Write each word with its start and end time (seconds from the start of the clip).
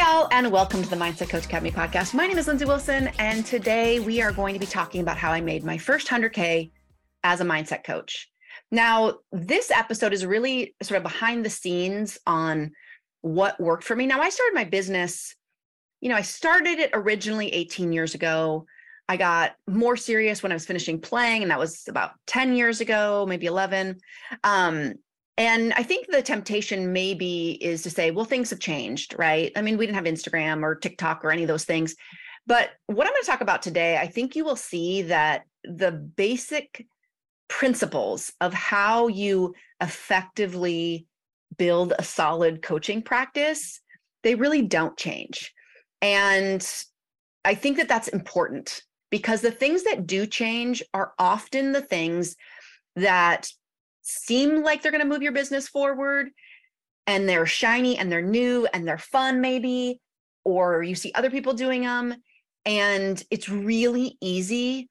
Hi, 0.00 0.12
all, 0.14 0.28
and 0.30 0.52
welcome 0.52 0.80
to 0.80 0.88
the 0.88 0.94
Mindset 0.94 1.28
Coach 1.28 1.46
Academy 1.46 1.72
podcast. 1.72 2.14
My 2.14 2.28
name 2.28 2.38
is 2.38 2.46
Lindsay 2.46 2.64
Wilson, 2.64 3.08
and 3.18 3.44
today 3.44 3.98
we 3.98 4.22
are 4.22 4.30
going 4.30 4.54
to 4.54 4.60
be 4.60 4.64
talking 4.64 5.00
about 5.00 5.16
how 5.16 5.32
I 5.32 5.40
made 5.40 5.64
my 5.64 5.76
first 5.76 6.06
100K 6.06 6.70
as 7.24 7.40
a 7.40 7.44
mindset 7.44 7.82
coach. 7.82 8.30
Now, 8.70 9.14
this 9.32 9.72
episode 9.72 10.12
is 10.12 10.24
really 10.24 10.76
sort 10.84 10.98
of 10.98 11.02
behind 11.02 11.44
the 11.44 11.50
scenes 11.50 12.16
on 12.28 12.70
what 13.22 13.60
worked 13.60 13.82
for 13.82 13.96
me. 13.96 14.06
Now, 14.06 14.20
I 14.20 14.28
started 14.28 14.54
my 14.54 14.62
business, 14.62 15.34
you 16.00 16.08
know, 16.08 16.16
I 16.16 16.22
started 16.22 16.78
it 16.78 16.90
originally 16.92 17.52
18 17.52 17.92
years 17.92 18.14
ago. 18.14 18.66
I 19.08 19.16
got 19.16 19.56
more 19.66 19.96
serious 19.96 20.44
when 20.44 20.52
I 20.52 20.54
was 20.54 20.64
finishing 20.64 21.00
playing, 21.00 21.42
and 21.42 21.50
that 21.50 21.58
was 21.58 21.88
about 21.88 22.12
10 22.28 22.54
years 22.54 22.80
ago, 22.80 23.26
maybe 23.28 23.46
11. 23.46 23.98
Um, 24.44 24.94
and 25.38 25.72
I 25.74 25.84
think 25.84 26.08
the 26.08 26.20
temptation 26.20 26.92
maybe 26.92 27.52
is 27.62 27.82
to 27.82 27.90
say, 27.90 28.10
well, 28.10 28.24
things 28.24 28.50
have 28.50 28.58
changed, 28.58 29.14
right? 29.16 29.52
I 29.54 29.62
mean, 29.62 29.78
we 29.78 29.86
didn't 29.86 29.94
have 29.94 30.12
Instagram 30.12 30.64
or 30.64 30.74
TikTok 30.74 31.24
or 31.24 31.30
any 31.30 31.42
of 31.42 31.48
those 31.48 31.64
things. 31.64 31.94
But 32.46 32.70
what 32.86 33.06
I'm 33.06 33.12
going 33.12 33.22
to 33.22 33.30
talk 33.30 33.40
about 33.40 33.62
today, 33.62 33.96
I 33.98 34.08
think 34.08 34.34
you 34.34 34.44
will 34.44 34.56
see 34.56 35.02
that 35.02 35.42
the 35.62 35.92
basic 35.92 36.86
principles 37.46 38.32
of 38.40 38.52
how 38.52 39.06
you 39.06 39.54
effectively 39.80 41.06
build 41.56 41.92
a 41.96 42.02
solid 42.02 42.60
coaching 42.60 43.00
practice, 43.00 43.80
they 44.24 44.34
really 44.34 44.62
don't 44.62 44.96
change. 44.96 45.54
And 46.02 46.66
I 47.44 47.54
think 47.54 47.76
that 47.76 47.88
that's 47.88 48.08
important 48.08 48.82
because 49.10 49.40
the 49.40 49.52
things 49.52 49.84
that 49.84 50.06
do 50.06 50.26
change 50.26 50.82
are 50.92 51.12
often 51.16 51.70
the 51.70 51.80
things 51.80 52.34
that 52.96 53.48
seem 54.08 54.62
like 54.62 54.82
they're 54.82 54.92
going 54.92 55.02
to 55.02 55.08
move 55.08 55.22
your 55.22 55.32
business 55.32 55.68
forward 55.68 56.30
and 57.06 57.28
they're 57.28 57.46
shiny 57.46 57.96
and 57.98 58.10
they're 58.10 58.22
new 58.22 58.66
and 58.72 58.86
they're 58.86 58.98
fun 58.98 59.40
maybe 59.40 60.00
or 60.44 60.82
you 60.82 60.94
see 60.94 61.12
other 61.14 61.30
people 61.30 61.52
doing 61.52 61.82
them 61.82 62.14
and 62.64 63.22
it's 63.30 63.48
really 63.48 64.16
easy 64.20 64.88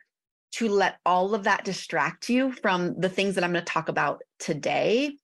to 0.53 0.67
let 0.69 0.97
all 1.05 1.35
of 1.35 1.43
that 1.43 1.63
distract 1.63 2.29
you 2.29 2.51
from 2.51 2.99
the 2.99 3.09
things 3.09 3.35
that 3.35 3.43
I'm 3.43 3.51
going 3.51 3.63
to 3.63 3.71
talk 3.71 3.89
about 3.89 4.21
today 4.39 5.15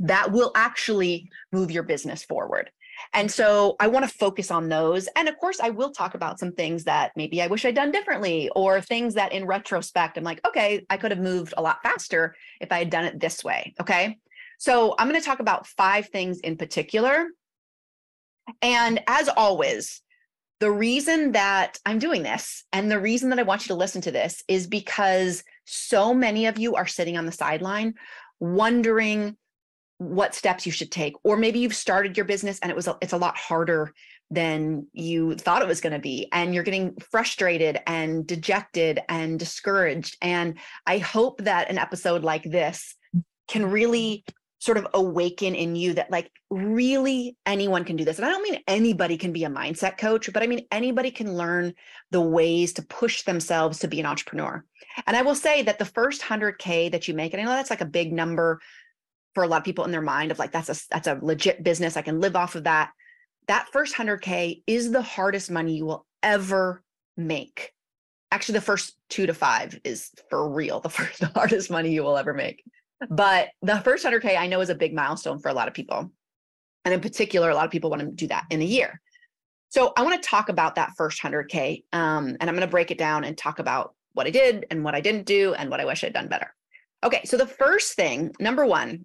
that 0.00 0.32
will 0.32 0.50
actually 0.54 1.30
move 1.52 1.70
your 1.70 1.82
business 1.82 2.24
forward. 2.24 2.70
And 3.12 3.30
so 3.30 3.76
I 3.80 3.86
want 3.88 4.08
to 4.08 4.14
focus 4.14 4.50
on 4.50 4.68
those. 4.68 5.08
And 5.16 5.28
of 5.28 5.38
course, 5.38 5.60
I 5.60 5.70
will 5.70 5.90
talk 5.90 6.14
about 6.14 6.38
some 6.38 6.52
things 6.52 6.84
that 6.84 7.12
maybe 7.16 7.42
I 7.42 7.46
wish 7.46 7.64
I'd 7.64 7.74
done 7.74 7.92
differently, 7.92 8.50
or 8.54 8.80
things 8.80 9.14
that 9.14 9.32
in 9.32 9.46
retrospect, 9.46 10.18
I'm 10.18 10.24
like, 10.24 10.46
okay, 10.46 10.84
I 10.90 10.96
could 10.96 11.10
have 11.10 11.20
moved 11.20 11.54
a 11.56 11.62
lot 11.62 11.82
faster 11.82 12.34
if 12.60 12.72
I 12.72 12.78
had 12.78 12.90
done 12.90 13.04
it 13.04 13.20
this 13.20 13.44
way. 13.44 13.74
Okay. 13.80 14.18
So 14.58 14.94
I'm 14.98 15.08
going 15.08 15.20
to 15.20 15.24
talk 15.24 15.40
about 15.40 15.66
five 15.66 16.08
things 16.08 16.40
in 16.40 16.56
particular. 16.56 17.26
And 18.62 19.00
as 19.06 19.28
always, 19.28 20.02
the 20.60 20.70
reason 20.70 21.32
that 21.32 21.78
I'm 21.84 21.98
doing 21.98 22.22
this 22.22 22.64
and 22.72 22.90
the 22.90 22.98
reason 22.98 23.28
that 23.30 23.38
I 23.38 23.42
want 23.42 23.62
you 23.62 23.68
to 23.68 23.78
listen 23.78 24.00
to 24.02 24.10
this 24.10 24.42
is 24.48 24.66
because 24.66 25.44
so 25.64 26.14
many 26.14 26.46
of 26.46 26.58
you 26.58 26.76
are 26.76 26.86
sitting 26.86 27.18
on 27.18 27.26
the 27.26 27.32
sideline 27.32 27.94
wondering 28.40 29.36
what 29.98 30.34
steps 30.34 30.66
you 30.66 30.72
should 30.72 30.90
take 30.90 31.14
or 31.24 31.36
maybe 31.36 31.58
you've 31.58 31.74
started 31.74 32.16
your 32.16 32.26
business 32.26 32.58
and 32.60 32.70
it 32.70 32.76
was 32.76 32.86
a, 32.86 32.96
it's 33.00 33.14
a 33.14 33.18
lot 33.18 33.36
harder 33.36 33.92
than 34.30 34.86
you 34.92 35.34
thought 35.36 35.62
it 35.62 35.68
was 35.68 35.80
going 35.80 35.92
to 35.92 35.98
be 35.98 36.28
and 36.32 36.54
you're 36.54 36.64
getting 36.64 36.94
frustrated 37.10 37.78
and 37.86 38.26
dejected 38.26 39.00
and 39.08 39.38
discouraged. 39.38 40.16
And 40.20 40.58
i 40.86 40.98
hope 40.98 41.44
that 41.44 41.70
an 41.70 41.78
episode 41.78 42.24
like 42.24 42.42
this 42.42 42.94
can 43.48 43.70
really 43.70 44.24
sort 44.58 44.78
of 44.78 44.86
awaken 44.94 45.54
in 45.54 45.76
you 45.76 45.92
that 45.94 46.10
like 46.10 46.30
really 46.50 47.36
anyone 47.46 47.84
can 47.84 47.96
do 47.96 48.04
this. 48.04 48.18
And 48.18 48.26
i 48.26 48.30
don't 48.30 48.42
mean 48.42 48.62
anybody 48.66 49.16
can 49.16 49.32
be 49.32 49.44
a 49.44 49.50
mindset 49.50 49.96
coach 49.96 50.30
but 50.32 50.42
i 50.42 50.46
mean 50.46 50.66
anybody 50.70 51.10
can 51.10 51.36
learn 51.36 51.72
the 52.10 52.20
ways 52.20 52.74
to 52.74 52.82
push 52.82 53.22
themselves 53.22 53.78
to 53.78 53.88
be 53.88 54.00
an 54.00 54.06
entrepreneur. 54.06 54.64
And 55.06 55.16
i 55.16 55.22
will 55.22 55.36
say 55.36 55.62
that 55.62 55.78
the 55.78 55.84
first 55.84 56.20
100k 56.20 56.90
that 56.90 57.06
you 57.06 57.14
make 57.14 57.32
and 57.32 57.40
i 57.40 57.44
know 57.44 57.52
that's 57.52 57.70
like 57.70 57.80
a 57.80 57.86
big 57.86 58.12
number 58.12 58.60
for 59.36 59.42
a 59.42 59.48
lot 59.48 59.58
of 59.58 59.64
people 59.64 59.84
in 59.84 59.90
their 59.90 60.00
mind 60.00 60.30
of 60.30 60.38
like 60.38 60.50
that's 60.50 60.70
a 60.70 60.88
that's 60.90 61.06
a 61.06 61.18
legit 61.20 61.62
business. 61.62 61.98
I 61.98 62.00
can 62.00 62.20
live 62.20 62.36
off 62.36 62.54
of 62.54 62.64
that. 62.64 62.90
That 63.48 63.68
first 63.70 63.94
100k 63.94 64.62
is 64.66 64.90
the 64.90 65.02
hardest 65.02 65.50
money 65.50 65.76
you 65.76 65.84
will 65.84 66.06
ever 66.22 66.82
make. 67.18 67.74
Actually 68.32 68.54
the 68.54 68.62
first 68.62 68.96
2 69.10 69.26
to 69.26 69.34
5 69.34 69.78
is 69.84 70.10
for 70.30 70.48
real 70.48 70.80
the 70.80 70.88
first 70.98 71.20
the 71.20 71.26
hardest 71.26 71.70
money 71.70 71.92
you 71.92 72.02
will 72.02 72.16
ever 72.16 72.32
make. 72.32 72.64
But 73.10 73.48
the 73.60 73.78
first 73.80 74.06
100k 74.06 74.38
i 74.38 74.46
know 74.46 74.62
is 74.62 74.70
a 74.70 74.74
big 74.74 74.94
milestone 74.94 75.38
for 75.38 75.50
a 75.50 75.54
lot 75.54 75.68
of 75.68 75.74
people. 75.74 76.10
And 76.86 76.94
in 76.94 77.02
particular 77.02 77.50
a 77.50 77.54
lot 77.54 77.66
of 77.66 77.70
people 77.70 77.90
want 77.90 78.00
to 78.00 78.10
do 78.10 78.28
that 78.28 78.46
in 78.48 78.62
a 78.62 78.64
year. 78.64 79.02
So 79.68 79.92
i 79.98 80.02
want 80.02 80.22
to 80.22 80.26
talk 80.26 80.48
about 80.48 80.76
that 80.76 80.92
first 80.96 81.22
100k 81.22 81.84
um, 81.92 82.38
and 82.40 82.48
i'm 82.48 82.56
going 82.56 82.60
to 82.60 82.76
break 82.76 82.90
it 82.90 82.96
down 82.96 83.24
and 83.24 83.36
talk 83.36 83.58
about 83.58 83.94
what 84.14 84.26
i 84.26 84.30
did 84.30 84.64
and 84.70 84.82
what 84.82 84.94
i 84.94 85.02
didn't 85.02 85.26
do 85.26 85.52
and 85.52 85.68
what 85.68 85.78
i 85.78 85.84
wish 85.84 86.02
i'd 86.04 86.14
done 86.14 86.28
better. 86.28 86.54
Okay 87.04 87.20
so 87.26 87.36
the 87.36 87.46
first 87.46 87.96
thing 87.96 88.34
number 88.40 88.64
one 88.64 89.04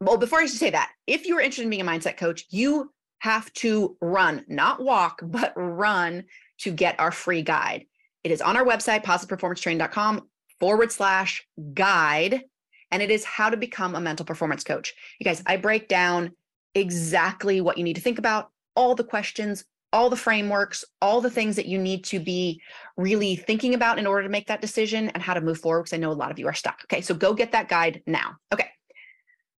well, 0.00 0.18
before 0.18 0.40
I 0.40 0.46
say 0.46 0.70
that, 0.70 0.90
if 1.06 1.26
you're 1.26 1.40
interested 1.40 1.64
in 1.64 1.70
being 1.70 1.82
a 1.82 1.84
mindset 1.84 2.16
coach, 2.16 2.44
you 2.50 2.90
have 3.20 3.52
to 3.54 3.96
run, 4.00 4.44
not 4.48 4.80
walk, 4.80 5.20
but 5.22 5.52
run 5.56 6.24
to 6.58 6.70
get 6.70 6.98
our 6.98 7.12
free 7.12 7.42
guide. 7.42 7.86
It 8.24 8.30
is 8.30 8.40
on 8.40 8.56
our 8.56 8.64
website, 8.64 9.04
positiveperformancetraining.com 9.04 10.28
forward 10.58 10.90
slash 10.92 11.46
guide. 11.74 12.42
And 12.90 13.02
it 13.02 13.10
is 13.10 13.24
how 13.24 13.50
to 13.50 13.56
become 13.56 13.94
a 13.94 14.00
mental 14.00 14.24
performance 14.24 14.64
coach. 14.64 14.94
You 15.18 15.24
guys, 15.24 15.42
I 15.46 15.56
break 15.56 15.88
down 15.88 16.32
exactly 16.74 17.60
what 17.60 17.78
you 17.78 17.84
need 17.84 17.96
to 17.96 18.02
think 18.02 18.18
about, 18.18 18.50
all 18.74 18.94
the 18.94 19.04
questions, 19.04 19.64
all 19.92 20.10
the 20.10 20.16
frameworks, 20.16 20.84
all 21.00 21.20
the 21.20 21.30
things 21.30 21.56
that 21.56 21.66
you 21.66 21.78
need 21.78 22.04
to 22.04 22.20
be 22.20 22.60
really 22.96 23.36
thinking 23.36 23.74
about 23.74 23.98
in 23.98 24.06
order 24.06 24.22
to 24.22 24.28
make 24.28 24.46
that 24.46 24.60
decision 24.60 25.08
and 25.10 25.22
how 25.22 25.34
to 25.34 25.40
move 25.40 25.58
forward. 25.58 25.82
Because 25.82 25.94
I 25.94 25.98
know 25.98 26.10
a 26.10 26.12
lot 26.12 26.30
of 26.30 26.38
you 26.38 26.46
are 26.46 26.54
stuck. 26.54 26.80
Okay, 26.84 27.00
so 27.00 27.14
go 27.14 27.34
get 27.34 27.52
that 27.52 27.68
guide 27.68 28.02
now. 28.06 28.36
Okay. 28.52 28.68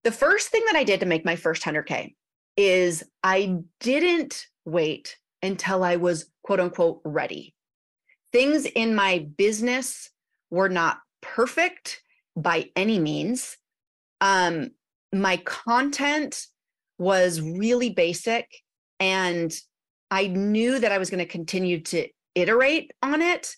The 0.09 0.13
first 0.13 0.49
thing 0.49 0.65
that 0.65 0.75
I 0.75 0.85
did 0.85 1.01
to 1.01 1.07
make 1.07 1.27
my 1.27 1.37
first 1.37 1.63
100K 1.63 2.15
is 2.57 3.05
I 3.23 3.59
didn't 3.79 4.47
wait 4.65 5.19
until 5.43 5.85
I 5.85 5.97
was 5.97 6.31
quote 6.43 6.61
unquote 6.61 7.03
ready. 7.05 7.55
Things 8.33 8.65
in 8.65 8.95
my 8.95 9.29
business 9.37 10.09
were 10.51 10.71
not 10.71 11.01
perfect 11.21 12.01
by 12.35 12.71
any 12.75 12.99
means. 12.99 13.59
Um, 14.23 14.71
my 15.13 15.37
content 15.45 16.47
was 16.97 17.43
really 17.43 17.91
basic, 17.91 18.49
and 18.99 19.53
I 20.11 20.29
knew 20.29 20.79
that 20.79 20.91
I 20.91 20.97
was 20.97 21.11
going 21.11 21.23
to 21.23 21.31
continue 21.31 21.83
to 21.83 22.09
iterate 22.35 22.93
on 23.03 23.21
it, 23.21 23.55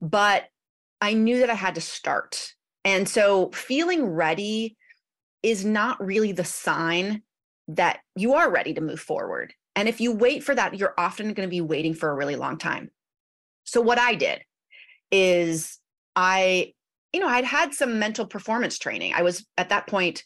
but 0.00 0.44
I 1.02 1.12
knew 1.12 1.40
that 1.40 1.50
I 1.50 1.54
had 1.54 1.74
to 1.74 1.82
start. 1.82 2.54
And 2.86 3.06
so 3.06 3.50
feeling 3.50 4.06
ready 4.06 4.78
is 5.46 5.64
not 5.64 6.04
really 6.04 6.32
the 6.32 6.44
sign 6.44 7.22
that 7.68 8.00
you 8.16 8.34
are 8.34 8.50
ready 8.50 8.74
to 8.74 8.80
move 8.80 8.98
forward. 8.98 9.54
And 9.76 9.88
if 9.88 10.00
you 10.00 10.10
wait 10.10 10.42
for 10.42 10.52
that, 10.52 10.76
you're 10.76 10.94
often 10.98 11.34
going 11.34 11.48
to 11.48 11.50
be 11.50 11.60
waiting 11.60 11.94
for 11.94 12.10
a 12.10 12.14
really 12.14 12.34
long 12.34 12.58
time. 12.58 12.90
So, 13.62 13.80
what 13.80 13.98
I 13.98 14.16
did 14.16 14.42
is 15.12 15.78
I, 16.16 16.72
you 17.12 17.20
know, 17.20 17.28
I'd 17.28 17.44
had 17.44 17.74
some 17.74 18.00
mental 18.00 18.26
performance 18.26 18.76
training. 18.76 19.12
I 19.14 19.22
was 19.22 19.46
at 19.56 19.68
that 19.68 19.86
point, 19.86 20.24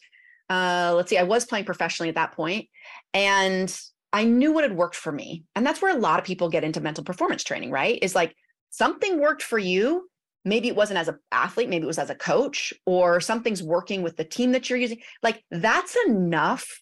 uh, 0.49 0.93
let's 0.95 1.11
see, 1.11 1.19
I 1.19 1.23
was 1.23 1.45
playing 1.45 1.65
professionally 1.65 2.09
at 2.09 2.15
that 2.15 2.31
point, 2.31 2.67
and 3.13 3.79
I 4.11 4.23
knew 4.23 4.51
what 4.51 4.63
had 4.63 4.75
worked 4.75 4.95
for 4.95 5.11
me. 5.11 5.43
And 5.55 5.63
that's 5.63 5.83
where 5.83 5.95
a 5.95 5.99
lot 5.99 6.17
of 6.17 6.25
people 6.25 6.49
get 6.49 6.63
into 6.63 6.81
mental 6.81 7.03
performance 7.03 7.43
training, 7.43 7.69
right? 7.69 7.99
Is 8.01 8.15
like 8.15 8.35
something 8.71 9.19
worked 9.19 9.43
for 9.43 9.59
you 9.59 10.09
maybe 10.43 10.67
it 10.67 10.75
wasn't 10.75 10.99
as 10.99 11.07
an 11.07 11.19
athlete 11.31 11.69
maybe 11.69 11.83
it 11.83 11.87
was 11.87 11.99
as 11.99 12.09
a 12.09 12.15
coach 12.15 12.73
or 12.85 13.19
something's 13.19 13.61
working 13.61 14.01
with 14.01 14.17
the 14.17 14.23
team 14.23 14.51
that 14.51 14.69
you're 14.69 14.79
using. 14.79 14.99
Like 15.21 15.43
that's 15.51 15.95
enough 16.07 16.81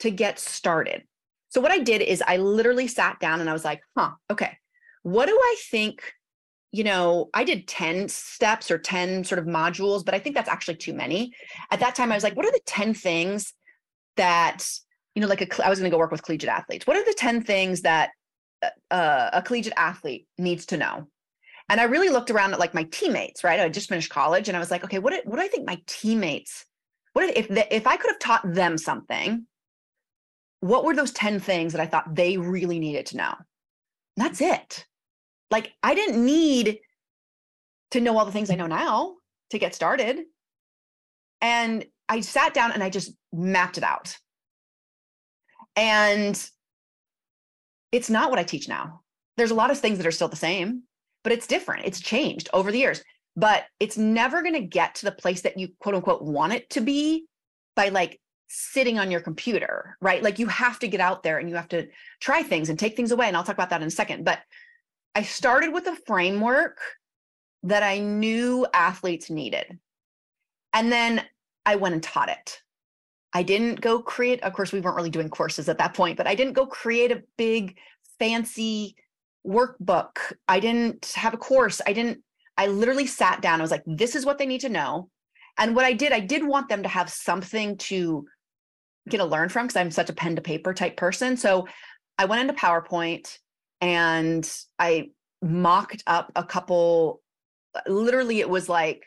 to 0.00 0.10
get 0.10 0.38
started. 0.38 1.02
So 1.50 1.60
what 1.60 1.72
i 1.72 1.78
did 1.78 2.02
is 2.02 2.22
i 2.26 2.36
literally 2.36 2.86
sat 2.86 3.18
down 3.20 3.40
and 3.40 3.48
i 3.48 3.52
was 3.52 3.64
like 3.64 3.80
huh 3.96 4.10
okay. 4.30 4.58
What 5.02 5.26
do 5.26 5.38
i 5.40 5.56
think 5.70 6.12
you 6.72 6.84
know 6.84 7.30
i 7.32 7.44
did 7.44 7.66
10 7.66 8.08
steps 8.08 8.70
or 8.70 8.78
10 8.78 9.24
sort 9.24 9.38
of 9.38 9.46
modules 9.46 10.04
but 10.04 10.14
i 10.14 10.18
think 10.18 10.34
that's 10.34 10.48
actually 10.48 10.76
too 10.76 10.92
many. 10.92 11.32
At 11.70 11.80
that 11.80 11.94
time 11.94 12.12
i 12.12 12.14
was 12.14 12.24
like 12.24 12.36
what 12.36 12.46
are 12.46 12.52
the 12.52 12.60
10 12.66 12.94
things 12.94 13.54
that 14.16 14.68
you 15.14 15.22
know 15.22 15.28
like 15.28 15.40
a, 15.40 15.64
I 15.64 15.70
was 15.70 15.78
going 15.78 15.90
to 15.90 15.94
go 15.94 15.98
work 15.98 16.10
with 16.10 16.22
collegiate 16.22 16.50
athletes. 16.50 16.86
What 16.86 16.96
are 16.96 17.04
the 17.04 17.14
10 17.14 17.42
things 17.42 17.82
that 17.82 18.10
uh, 18.90 19.30
a 19.32 19.42
collegiate 19.42 19.74
athlete 19.76 20.26
needs 20.36 20.66
to 20.66 20.76
know 20.76 21.08
And 21.68 21.80
I 21.80 21.84
really 21.84 22.08
looked 22.08 22.30
around 22.30 22.52
at 22.52 22.58
like 22.58 22.74
my 22.74 22.84
teammates, 22.84 23.44
right? 23.44 23.60
I 23.60 23.68
just 23.68 23.88
finished 23.88 24.10
college 24.10 24.48
and 24.48 24.56
I 24.56 24.60
was 24.60 24.70
like, 24.70 24.84
okay, 24.84 24.98
what, 24.98 25.14
what 25.26 25.36
do 25.36 25.42
I 25.42 25.48
think 25.48 25.66
my 25.66 25.80
teammates, 25.86 26.64
what 27.12 27.28
if, 27.36 27.50
if, 27.50 27.66
if 27.70 27.86
I 27.86 27.96
could 27.96 28.10
have 28.10 28.18
taught 28.18 28.54
them 28.54 28.78
something, 28.78 29.46
what 30.60 30.84
were 30.84 30.94
those 30.94 31.12
10 31.12 31.40
things 31.40 31.72
that 31.72 31.80
I 31.80 31.86
thought 31.86 32.14
they 32.14 32.38
really 32.38 32.78
needed 32.78 33.06
to 33.06 33.18
know? 33.18 33.34
And 34.16 34.26
that's 34.26 34.40
it. 34.40 34.86
Like 35.50 35.72
I 35.82 35.94
didn't 35.94 36.24
need 36.24 36.78
to 37.90 38.00
know 38.00 38.18
all 38.18 38.24
the 38.24 38.32
things 38.32 38.50
I 38.50 38.56
know 38.56 38.66
now 38.66 39.16
to 39.50 39.58
get 39.58 39.74
started. 39.74 40.24
And 41.40 41.84
I 42.08 42.20
sat 42.20 42.54
down 42.54 42.72
and 42.72 42.82
I 42.82 42.90
just 42.90 43.12
mapped 43.32 43.78
it 43.78 43.84
out. 43.84 44.16
And 45.76 46.50
it's 47.92 48.10
not 48.10 48.30
what 48.30 48.38
I 48.38 48.42
teach 48.42 48.68
now. 48.68 49.02
There's 49.36 49.50
a 49.50 49.54
lot 49.54 49.70
of 49.70 49.78
things 49.78 49.98
that 49.98 50.06
are 50.06 50.12
still 50.12 50.28
the 50.28 50.36
same, 50.36 50.82
but 51.28 51.36
it's 51.36 51.46
different. 51.46 51.84
It's 51.84 52.00
changed 52.00 52.48
over 52.54 52.72
the 52.72 52.78
years, 52.78 53.04
but 53.36 53.64
it's 53.80 53.98
never 53.98 54.40
going 54.40 54.54
to 54.54 54.62
get 54.62 54.94
to 54.94 55.04
the 55.04 55.12
place 55.12 55.42
that 55.42 55.58
you 55.58 55.68
quote 55.78 55.94
unquote 55.94 56.22
want 56.22 56.54
it 56.54 56.70
to 56.70 56.80
be 56.80 57.26
by 57.76 57.90
like 57.90 58.18
sitting 58.46 58.98
on 58.98 59.10
your 59.10 59.20
computer, 59.20 59.98
right? 60.00 60.22
Like 60.22 60.38
you 60.38 60.46
have 60.46 60.78
to 60.78 60.88
get 60.88 61.02
out 61.02 61.22
there 61.22 61.36
and 61.36 61.50
you 61.50 61.54
have 61.56 61.68
to 61.68 61.86
try 62.18 62.42
things 62.42 62.70
and 62.70 62.78
take 62.78 62.96
things 62.96 63.12
away. 63.12 63.28
And 63.28 63.36
I'll 63.36 63.44
talk 63.44 63.56
about 63.56 63.68
that 63.68 63.82
in 63.82 63.88
a 63.88 63.90
second. 63.90 64.24
But 64.24 64.38
I 65.14 65.20
started 65.20 65.70
with 65.70 65.86
a 65.86 65.96
framework 66.06 66.78
that 67.62 67.82
I 67.82 67.98
knew 67.98 68.66
athletes 68.72 69.28
needed. 69.28 69.78
And 70.72 70.90
then 70.90 71.22
I 71.66 71.76
went 71.76 71.92
and 71.92 72.02
taught 72.02 72.30
it. 72.30 72.62
I 73.34 73.42
didn't 73.42 73.82
go 73.82 74.00
create, 74.00 74.42
of 74.44 74.54
course, 74.54 74.72
we 74.72 74.80
weren't 74.80 74.96
really 74.96 75.10
doing 75.10 75.28
courses 75.28 75.68
at 75.68 75.76
that 75.76 75.92
point, 75.92 76.16
but 76.16 76.26
I 76.26 76.34
didn't 76.34 76.54
go 76.54 76.64
create 76.64 77.12
a 77.12 77.22
big 77.36 77.76
fancy 78.18 78.96
workbook. 79.46 80.18
I 80.46 80.60
didn't 80.60 81.12
have 81.14 81.34
a 81.34 81.38
course. 81.38 81.80
I 81.86 81.92
didn't, 81.92 82.22
I 82.56 82.66
literally 82.66 83.06
sat 83.06 83.40
down. 83.40 83.60
I 83.60 83.62
was 83.62 83.70
like, 83.70 83.84
this 83.86 84.16
is 84.16 84.26
what 84.26 84.38
they 84.38 84.46
need 84.46 84.62
to 84.62 84.68
know. 84.68 85.08
And 85.58 85.74
what 85.74 85.84
I 85.84 85.92
did, 85.92 86.12
I 86.12 86.20
did 86.20 86.46
want 86.46 86.68
them 86.68 86.82
to 86.82 86.88
have 86.88 87.10
something 87.10 87.76
to 87.78 88.26
get 89.08 89.18
to 89.18 89.24
learn 89.24 89.48
from 89.48 89.66
because 89.66 89.76
I'm 89.76 89.90
such 89.90 90.10
a 90.10 90.14
pen 90.14 90.36
to 90.36 90.42
paper 90.42 90.72
type 90.74 90.96
person. 90.96 91.36
So 91.36 91.66
I 92.16 92.26
went 92.26 92.42
into 92.42 92.60
PowerPoint 92.60 93.38
and 93.80 94.48
I 94.78 95.10
mocked 95.42 96.02
up 96.06 96.32
a 96.36 96.44
couple, 96.44 97.20
literally, 97.86 98.40
it 98.40 98.50
was 98.50 98.68
like 98.68 99.04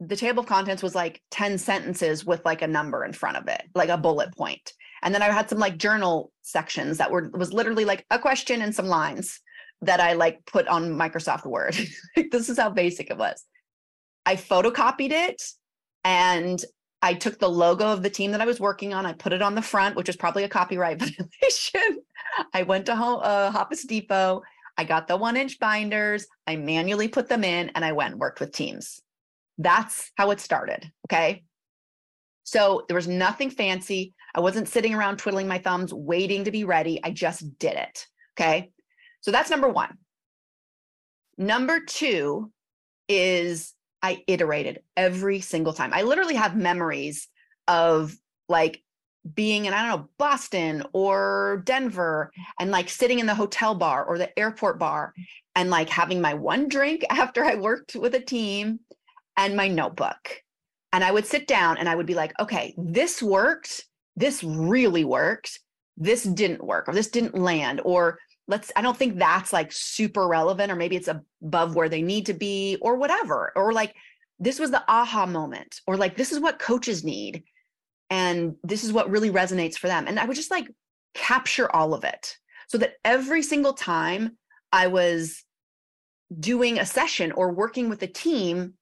the 0.00 0.16
table 0.16 0.40
of 0.40 0.48
contents 0.48 0.82
was 0.82 0.94
like 0.94 1.22
10 1.30 1.58
sentences 1.58 2.24
with 2.24 2.44
like 2.44 2.62
a 2.62 2.66
number 2.66 3.04
in 3.04 3.12
front 3.12 3.36
of 3.36 3.46
it, 3.48 3.62
like 3.74 3.88
a 3.88 3.96
bullet 3.96 4.34
point. 4.36 4.72
And 5.02 5.14
then 5.14 5.22
I 5.22 5.26
had 5.26 5.48
some 5.48 5.58
like 5.58 5.78
journal 5.78 6.32
sections 6.42 6.98
that 6.98 7.10
were 7.10 7.30
was 7.32 7.52
literally 7.52 7.84
like 7.84 8.04
a 8.10 8.18
question 8.18 8.62
and 8.62 8.74
some 8.74 8.86
lines 8.86 9.40
that 9.82 10.00
I 10.00 10.14
like 10.14 10.46
put 10.46 10.68
on 10.68 10.92
Microsoft 10.92 11.44
Word. 11.44 11.76
this 12.30 12.48
is 12.48 12.58
how 12.58 12.70
basic 12.70 13.10
it 13.10 13.18
was. 13.18 13.44
I 14.24 14.36
photocopied 14.36 15.10
it 15.10 15.42
and 16.04 16.64
I 17.02 17.14
took 17.14 17.38
the 17.38 17.50
logo 17.50 17.86
of 17.86 18.02
the 18.02 18.10
team 18.10 18.30
that 18.30 18.40
I 18.40 18.46
was 18.46 18.60
working 18.60 18.94
on. 18.94 19.04
I 19.04 19.12
put 19.12 19.32
it 19.32 19.42
on 19.42 19.56
the 19.56 19.62
front, 19.62 19.96
which 19.96 20.06
was 20.06 20.16
probably 20.16 20.44
a 20.44 20.48
copyright 20.48 21.00
violation. 21.00 21.98
I 22.54 22.62
went 22.62 22.86
to 22.86 22.94
home, 22.94 23.20
uh, 23.22 23.52
Office 23.54 23.84
Depot. 23.84 24.42
I 24.78 24.84
got 24.84 25.08
the 25.08 25.16
one 25.16 25.36
inch 25.36 25.58
binders. 25.58 26.26
I 26.46 26.56
manually 26.56 27.08
put 27.08 27.28
them 27.28 27.44
in 27.44 27.70
and 27.70 27.84
I 27.84 27.92
went 27.92 28.12
and 28.12 28.20
worked 28.20 28.40
with 28.40 28.52
teams. 28.52 29.00
That's 29.58 30.12
how 30.16 30.30
it 30.30 30.40
started. 30.40 30.90
Okay. 31.06 31.42
So 32.44 32.84
there 32.86 32.94
was 32.94 33.08
nothing 33.08 33.50
fancy. 33.50 34.14
I 34.34 34.40
wasn't 34.40 34.68
sitting 34.68 34.94
around 34.94 35.18
twiddling 35.18 35.48
my 35.48 35.58
thumbs, 35.58 35.92
waiting 35.92 36.44
to 36.44 36.50
be 36.50 36.64
ready. 36.64 37.00
I 37.02 37.10
just 37.10 37.58
did 37.58 37.74
it. 37.74 38.06
Okay. 38.38 38.70
So 39.22 39.30
that's 39.30 39.50
number 39.50 39.68
one. 39.68 39.96
Number 41.38 41.80
two 41.80 42.52
is 43.08 43.74
I 44.02 44.22
iterated 44.26 44.80
every 44.96 45.40
single 45.40 45.72
time. 45.72 45.92
I 45.94 46.02
literally 46.02 46.34
have 46.34 46.56
memories 46.56 47.28
of 47.68 48.14
like 48.48 48.82
being 49.34 49.66
in, 49.66 49.72
I 49.72 49.86
don't 49.86 50.00
know, 50.00 50.08
Boston 50.18 50.82
or 50.92 51.62
Denver 51.64 52.32
and 52.58 52.70
like 52.70 52.88
sitting 52.88 53.20
in 53.20 53.26
the 53.26 53.34
hotel 53.34 53.74
bar 53.74 54.04
or 54.04 54.18
the 54.18 54.36
airport 54.38 54.78
bar 54.78 55.14
and 55.54 55.70
like 55.70 55.88
having 55.88 56.20
my 56.20 56.34
one 56.34 56.68
drink 56.68 57.04
after 57.10 57.44
I 57.44 57.54
worked 57.54 57.94
with 57.94 58.14
a 58.14 58.20
team 58.20 58.80
and 59.36 59.56
my 59.56 59.68
notebook. 59.68 60.42
And 60.92 61.02
I 61.02 61.12
would 61.12 61.26
sit 61.26 61.46
down 61.46 61.78
and 61.78 61.88
I 61.88 61.94
would 61.94 62.06
be 62.06 62.14
like, 62.14 62.32
okay, 62.38 62.74
this 62.76 63.22
worked. 63.22 63.86
This 64.16 64.44
really 64.44 65.04
worked. 65.04 65.60
This 65.96 66.24
didn't 66.24 66.64
work, 66.64 66.88
or 66.88 66.94
this 66.94 67.08
didn't 67.08 67.34
land, 67.34 67.80
or 67.84 68.18
let's, 68.48 68.72
I 68.76 68.82
don't 68.82 68.96
think 68.96 69.18
that's 69.18 69.52
like 69.52 69.72
super 69.72 70.26
relevant, 70.26 70.72
or 70.72 70.76
maybe 70.76 70.96
it's 70.96 71.08
above 71.08 71.74
where 71.74 71.88
they 71.88 72.02
need 72.02 72.26
to 72.26 72.34
be, 72.34 72.76
or 72.80 72.96
whatever. 72.96 73.52
Or 73.56 73.72
like, 73.72 73.94
this 74.38 74.58
was 74.58 74.70
the 74.70 74.82
aha 74.88 75.26
moment, 75.26 75.80
or 75.86 75.96
like, 75.96 76.16
this 76.16 76.32
is 76.32 76.40
what 76.40 76.58
coaches 76.58 77.04
need. 77.04 77.44
And 78.10 78.56
this 78.62 78.84
is 78.84 78.92
what 78.92 79.10
really 79.10 79.30
resonates 79.30 79.76
for 79.76 79.86
them. 79.86 80.06
And 80.06 80.20
I 80.20 80.26
would 80.26 80.36
just 80.36 80.50
like 80.50 80.68
capture 81.14 81.74
all 81.74 81.94
of 81.94 82.04
it 82.04 82.36
so 82.66 82.76
that 82.78 82.94
every 83.04 83.42
single 83.42 83.72
time 83.72 84.36
I 84.70 84.88
was 84.88 85.44
doing 86.38 86.78
a 86.78 86.84
session 86.84 87.32
or 87.32 87.52
working 87.52 87.88
with 87.88 88.02
a 88.02 88.06
team, 88.06 88.74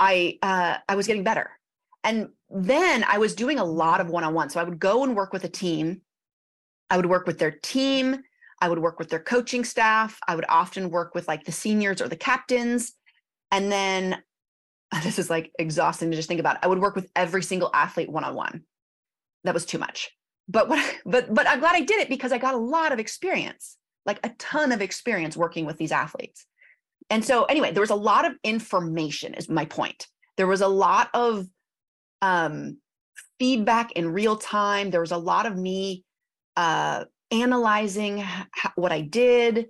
I 0.00 0.38
uh, 0.42 0.78
I 0.88 0.96
was 0.96 1.06
getting 1.06 1.22
better. 1.22 1.50
And 2.02 2.30
then 2.50 3.04
I 3.04 3.18
was 3.18 3.34
doing 3.34 3.58
a 3.58 3.64
lot 3.64 4.00
of 4.00 4.08
one-on-one. 4.08 4.50
So 4.50 4.58
I 4.58 4.64
would 4.64 4.78
go 4.78 5.04
and 5.04 5.14
work 5.14 5.32
with 5.32 5.44
a 5.44 5.48
team. 5.48 6.00
I 6.90 6.96
would 6.96 7.06
work 7.06 7.26
with 7.26 7.38
their 7.38 7.50
team. 7.50 8.22
I 8.60 8.68
would 8.68 8.78
work 8.78 8.98
with 8.98 9.08
their 9.08 9.20
coaching 9.20 9.64
staff. 9.64 10.18
I 10.26 10.34
would 10.34 10.44
often 10.48 10.90
work 10.90 11.14
with 11.14 11.28
like 11.28 11.44
the 11.44 11.52
seniors 11.52 12.00
or 12.00 12.08
the 12.08 12.16
captains. 12.16 12.92
And 13.50 13.70
then 13.70 14.22
this 15.02 15.18
is 15.18 15.30
like 15.30 15.52
exhausting 15.58 16.10
to 16.10 16.16
just 16.16 16.28
think 16.28 16.40
about. 16.40 16.58
I 16.62 16.68
would 16.68 16.80
work 16.80 16.96
with 16.96 17.10
every 17.14 17.42
single 17.42 17.70
athlete 17.72 18.10
one-on-one. 18.10 18.62
That 19.44 19.54
was 19.54 19.66
too 19.66 19.78
much. 19.78 20.10
But 20.48 20.68
what 20.68 20.96
but 21.04 21.32
but 21.32 21.46
I'm 21.46 21.60
glad 21.60 21.76
I 21.76 21.82
did 21.82 22.00
it 22.00 22.08
because 22.08 22.32
I 22.32 22.38
got 22.38 22.54
a 22.54 22.58
lot 22.58 22.92
of 22.92 22.98
experience, 22.98 23.76
like 24.06 24.18
a 24.24 24.30
ton 24.38 24.72
of 24.72 24.80
experience 24.80 25.36
working 25.36 25.66
with 25.66 25.76
these 25.76 25.92
athletes. 25.92 26.46
And 27.10 27.24
so, 27.24 27.44
anyway, 27.44 27.72
there 27.72 27.82
was 27.82 27.90
a 27.90 27.94
lot 27.94 28.24
of 28.24 28.32
information, 28.42 29.34
is 29.34 29.48
my 29.48 29.64
point. 29.64 30.06
There 30.36 30.46
was 30.46 30.60
a 30.60 30.68
lot 30.68 31.10
of 31.14 31.46
um, 32.22 32.78
feedback 33.38 33.92
in 33.92 34.12
real 34.12 34.36
time. 34.36 34.90
There 34.90 35.00
was 35.00 35.12
a 35.12 35.18
lot 35.18 35.46
of 35.46 35.56
me 35.56 36.04
uh, 36.56 37.04
analyzing 37.30 38.24
what 38.76 38.92
I 38.92 39.02
did 39.02 39.68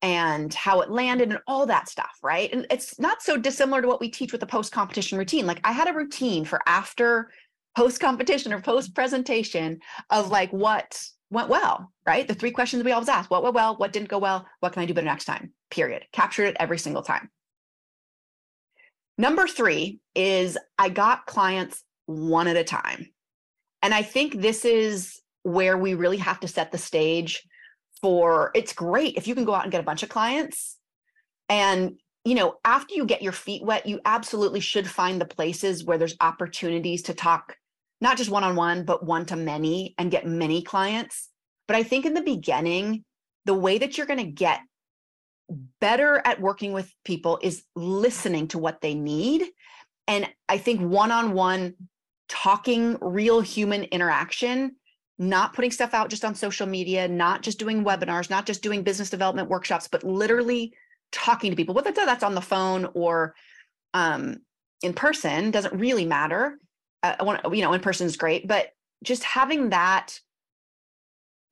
and 0.00 0.52
how 0.54 0.80
it 0.80 0.90
landed 0.90 1.30
and 1.30 1.40
all 1.46 1.66
that 1.66 1.88
stuff, 1.88 2.18
right? 2.22 2.52
And 2.52 2.66
it's 2.70 2.98
not 2.98 3.22
so 3.22 3.36
dissimilar 3.36 3.82
to 3.82 3.88
what 3.88 4.00
we 4.00 4.08
teach 4.08 4.32
with 4.32 4.40
the 4.40 4.46
post 4.46 4.72
competition 4.72 5.18
routine. 5.18 5.46
Like 5.46 5.60
I 5.64 5.72
had 5.72 5.88
a 5.88 5.92
routine 5.92 6.44
for 6.44 6.60
after 6.66 7.30
post 7.76 8.00
competition 8.00 8.52
or 8.52 8.60
post 8.60 8.94
presentation 8.94 9.80
of 10.10 10.30
like 10.30 10.50
what 10.52 11.02
went 11.30 11.48
well, 11.48 11.92
right? 12.06 12.26
The 12.26 12.34
three 12.34 12.52
questions 12.52 12.84
we 12.84 12.92
always 12.92 13.08
ask 13.08 13.30
what 13.30 13.42
went 13.42 13.54
well, 13.54 13.76
what 13.76 13.92
didn't 13.92 14.08
go 14.08 14.18
well, 14.18 14.46
what 14.60 14.72
can 14.72 14.82
I 14.82 14.86
do 14.86 14.94
better 14.94 15.04
next 15.04 15.24
time? 15.24 15.52
Period. 15.70 16.04
Captured 16.12 16.46
it 16.46 16.56
every 16.60 16.78
single 16.78 17.02
time. 17.02 17.30
Number 19.18 19.48
three 19.48 19.98
is 20.14 20.56
I 20.78 20.90
got 20.90 21.26
clients 21.26 21.82
one 22.06 22.46
at 22.46 22.56
a 22.56 22.64
time. 22.64 23.08
And 23.82 23.92
I 23.92 24.02
think 24.02 24.40
this 24.40 24.64
is 24.64 25.20
where 25.48 25.76
we 25.76 25.94
really 25.94 26.16
have 26.18 26.40
to 26.40 26.48
set 26.48 26.72
the 26.72 26.78
stage 26.78 27.46
for 28.00 28.50
it's 28.54 28.72
great 28.72 29.16
if 29.16 29.26
you 29.26 29.34
can 29.34 29.44
go 29.44 29.54
out 29.54 29.64
and 29.64 29.72
get 29.72 29.80
a 29.80 29.84
bunch 29.84 30.02
of 30.02 30.08
clients. 30.08 30.76
And, 31.48 31.98
you 32.24 32.34
know, 32.34 32.56
after 32.64 32.94
you 32.94 33.06
get 33.06 33.22
your 33.22 33.32
feet 33.32 33.64
wet, 33.64 33.86
you 33.86 34.00
absolutely 34.04 34.60
should 34.60 34.88
find 34.88 35.20
the 35.20 35.26
places 35.26 35.84
where 35.84 35.98
there's 35.98 36.16
opportunities 36.20 37.02
to 37.02 37.14
talk 37.14 37.56
not 38.00 38.16
just 38.16 38.30
one 38.30 38.44
on 38.44 38.54
one, 38.54 38.84
but 38.84 39.04
one 39.04 39.26
to 39.26 39.36
many 39.36 39.94
and 39.98 40.10
get 40.10 40.26
many 40.26 40.62
clients. 40.62 41.28
But 41.66 41.76
I 41.76 41.82
think 41.82 42.06
in 42.06 42.14
the 42.14 42.22
beginning, 42.22 43.04
the 43.44 43.54
way 43.54 43.78
that 43.78 43.96
you're 43.96 44.06
going 44.06 44.24
to 44.24 44.30
get 44.30 44.60
better 45.80 46.20
at 46.24 46.40
working 46.40 46.72
with 46.72 46.92
people 47.04 47.38
is 47.42 47.64
listening 47.74 48.48
to 48.48 48.58
what 48.58 48.80
they 48.80 48.94
need. 48.94 49.44
And 50.06 50.28
I 50.48 50.58
think 50.58 50.80
one 50.80 51.10
on 51.10 51.32
one, 51.32 51.74
talking 52.28 52.98
real 53.00 53.40
human 53.40 53.84
interaction, 53.84 54.76
not 55.18 55.52
putting 55.52 55.70
stuff 55.70 55.94
out 55.94 56.10
just 56.10 56.24
on 56.24 56.34
social 56.34 56.66
media, 56.66 57.08
not 57.08 57.42
just 57.42 57.58
doing 57.58 57.84
webinars, 57.84 58.30
not 58.30 58.46
just 58.46 58.62
doing 58.62 58.82
business 58.82 59.10
development 59.10 59.48
workshops, 59.48 59.88
but 59.88 60.04
literally 60.04 60.72
talking 61.10 61.50
to 61.50 61.56
people, 61.56 61.74
whether 61.74 61.92
that's 61.92 62.22
on 62.22 62.34
the 62.34 62.40
phone 62.40 62.88
or 62.94 63.34
um, 63.94 64.36
in 64.82 64.92
person, 64.92 65.50
doesn't 65.50 65.78
really 65.78 66.04
matter 66.04 66.58
uh, 67.02 67.38
you 67.52 67.62
know 67.62 67.72
in 67.72 67.80
person 67.80 68.06
is 68.06 68.16
great, 68.16 68.46
but 68.46 68.68
just 69.04 69.22
having 69.22 69.70
that 69.70 70.18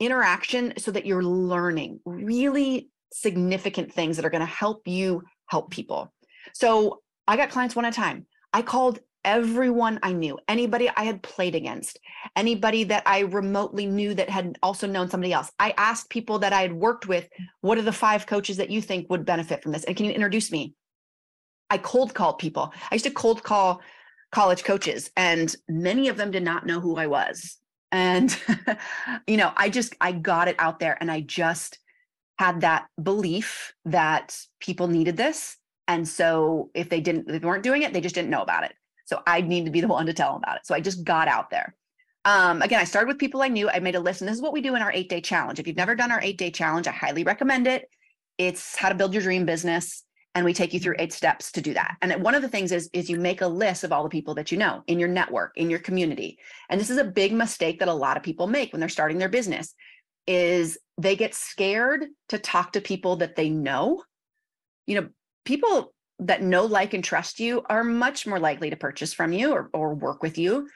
interaction 0.00 0.74
so 0.78 0.90
that 0.90 1.06
you're 1.06 1.22
learning 1.22 2.00
really 2.04 2.90
significant 3.12 3.92
things 3.92 4.16
that 4.16 4.26
are 4.26 4.30
going 4.30 4.40
to 4.40 4.46
help 4.46 4.86
you 4.86 5.22
help 5.46 5.70
people. 5.70 6.12
So 6.52 7.00
I 7.26 7.36
got 7.36 7.50
clients 7.50 7.76
one 7.76 7.84
at 7.84 7.92
a 7.92 7.96
time. 7.96 8.26
I 8.52 8.62
called 8.62 8.98
everyone 9.26 9.98
I 10.02 10.12
knew, 10.12 10.38
anybody 10.48 10.88
I 10.96 11.04
had 11.04 11.22
played 11.22 11.54
against, 11.54 11.98
anybody 12.36 12.84
that 12.84 13.02
I 13.04 13.20
remotely 13.20 13.84
knew 13.84 14.14
that 14.14 14.30
had 14.30 14.58
also 14.62 14.86
known 14.86 15.10
somebody 15.10 15.32
else. 15.32 15.50
I 15.58 15.74
asked 15.76 16.08
people 16.08 16.38
that 16.38 16.54
I 16.54 16.62
had 16.62 16.72
worked 16.72 17.06
with, 17.06 17.28
what 17.60 17.76
are 17.76 17.82
the 17.82 17.92
five 17.92 18.26
coaches 18.26 18.56
that 18.56 18.70
you 18.70 18.80
think 18.80 19.10
would 19.10 19.26
benefit 19.26 19.62
from 19.62 19.72
this? 19.72 19.84
And 19.84 19.96
can 19.96 20.06
you 20.06 20.12
introduce 20.12 20.50
me? 20.50 20.74
I 21.68 21.78
cold 21.78 22.14
called 22.14 22.38
people. 22.38 22.72
I 22.90 22.94
used 22.94 23.04
to 23.04 23.10
cold 23.10 23.42
call 23.42 23.82
college 24.30 24.64
coaches, 24.64 25.10
and 25.16 25.54
many 25.68 26.08
of 26.08 26.16
them 26.16 26.30
did 26.30 26.44
not 26.44 26.64
know 26.64 26.80
who 26.80 26.96
I 26.96 27.08
was. 27.08 27.58
And, 27.92 28.36
you 29.26 29.36
know, 29.36 29.52
I 29.56 29.68
just, 29.68 29.94
I 30.00 30.12
got 30.12 30.48
it 30.48 30.56
out 30.58 30.78
there 30.78 30.96
and 31.00 31.10
I 31.10 31.20
just 31.20 31.78
had 32.38 32.60
that 32.60 32.86
belief 33.02 33.74
that 33.84 34.38
people 34.60 34.88
needed 34.88 35.16
this. 35.16 35.56
And 35.88 36.06
so 36.06 36.70
if 36.74 36.88
they 36.88 37.00
didn't, 37.00 37.30
if 37.30 37.40
they 37.40 37.46
weren't 37.46 37.62
doing 37.62 37.82
it, 37.82 37.92
they 37.92 38.00
just 38.00 38.14
didn't 38.14 38.30
know 38.30 38.42
about 38.42 38.64
it. 38.64 38.74
So 39.06 39.22
I 39.26 39.40
need 39.40 39.64
to 39.64 39.70
be 39.70 39.80
the 39.80 39.88
one 39.88 40.06
to 40.06 40.12
tell 40.12 40.32
them 40.32 40.42
about 40.42 40.56
it. 40.56 40.66
So 40.66 40.74
I 40.74 40.80
just 40.80 41.04
got 41.04 41.28
out 41.28 41.50
there. 41.50 41.74
Um, 42.26 42.60
again, 42.60 42.80
I 42.80 42.84
started 42.84 43.06
with 43.06 43.18
people 43.18 43.40
I 43.40 43.48
knew. 43.48 43.70
I 43.70 43.78
made 43.78 43.94
a 43.94 44.00
list, 44.00 44.20
and 44.20 44.28
this 44.28 44.34
is 44.34 44.42
what 44.42 44.52
we 44.52 44.60
do 44.60 44.74
in 44.74 44.82
our 44.82 44.92
eight 44.92 45.08
day 45.08 45.20
challenge. 45.20 45.60
If 45.60 45.66
you've 45.66 45.76
never 45.76 45.94
done 45.94 46.10
our 46.10 46.20
eight 46.20 46.38
day 46.38 46.50
challenge, 46.50 46.88
I 46.88 46.92
highly 46.92 47.22
recommend 47.22 47.68
it. 47.68 47.88
It's 48.36 48.76
how 48.76 48.88
to 48.88 48.96
build 48.96 49.14
your 49.14 49.22
dream 49.22 49.46
business, 49.46 50.02
and 50.34 50.44
we 50.44 50.52
take 50.52 50.74
you 50.74 50.80
through 50.80 50.96
eight 50.98 51.12
steps 51.12 51.52
to 51.52 51.60
do 51.60 51.72
that. 51.74 51.96
And 52.02 52.20
one 52.24 52.34
of 52.34 52.42
the 52.42 52.48
things 52.48 52.72
is 52.72 52.90
is 52.92 53.08
you 53.08 53.20
make 53.20 53.42
a 53.42 53.46
list 53.46 53.84
of 53.84 53.92
all 53.92 54.02
the 54.02 54.08
people 54.08 54.34
that 54.34 54.50
you 54.50 54.58
know 54.58 54.82
in 54.88 54.98
your 54.98 55.08
network, 55.08 55.52
in 55.56 55.70
your 55.70 55.78
community. 55.78 56.36
And 56.68 56.80
this 56.80 56.90
is 56.90 56.98
a 56.98 57.04
big 57.04 57.32
mistake 57.32 57.78
that 57.78 57.88
a 57.88 57.94
lot 57.94 58.16
of 58.16 58.24
people 58.24 58.48
make 58.48 58.72
when 58.72 58.80
they're 58.80 58.88
starting 58.88 59.18
their 59.18 59.28
business 59.28 59.72
is 60.26 60.78
they 60.98 61.14
get 61.14 61.32
scared 61.32 62.06
to 62.30 62.38
talk 62.38 62.72
to 62.72 62.80
people 62.80 63.16
that 63.16 63.36
they 63.36 63.50
know. 63.50 64.02
You 64.86 65.00
know, 65.00 65.08
people 65.44 65.94
that 66.18 66.42
know, 66.42 66.64
like, 66.64 66.94
and 66.94 67.04
trust 67.04 67.40
you 67.40 67.62
are 67.68 67.84
much 67.84 68.26
more 68.26 68.40
likely 68.40 68.70
to 68.70 68.76
purchase 68.76 69.12
from 69.12 69.32
you 69.32 69.52
or, 69.52 69.70
or 69.72 69.94
work 69.94 70.22
with 70.22 70.38
you, 70.38 70.68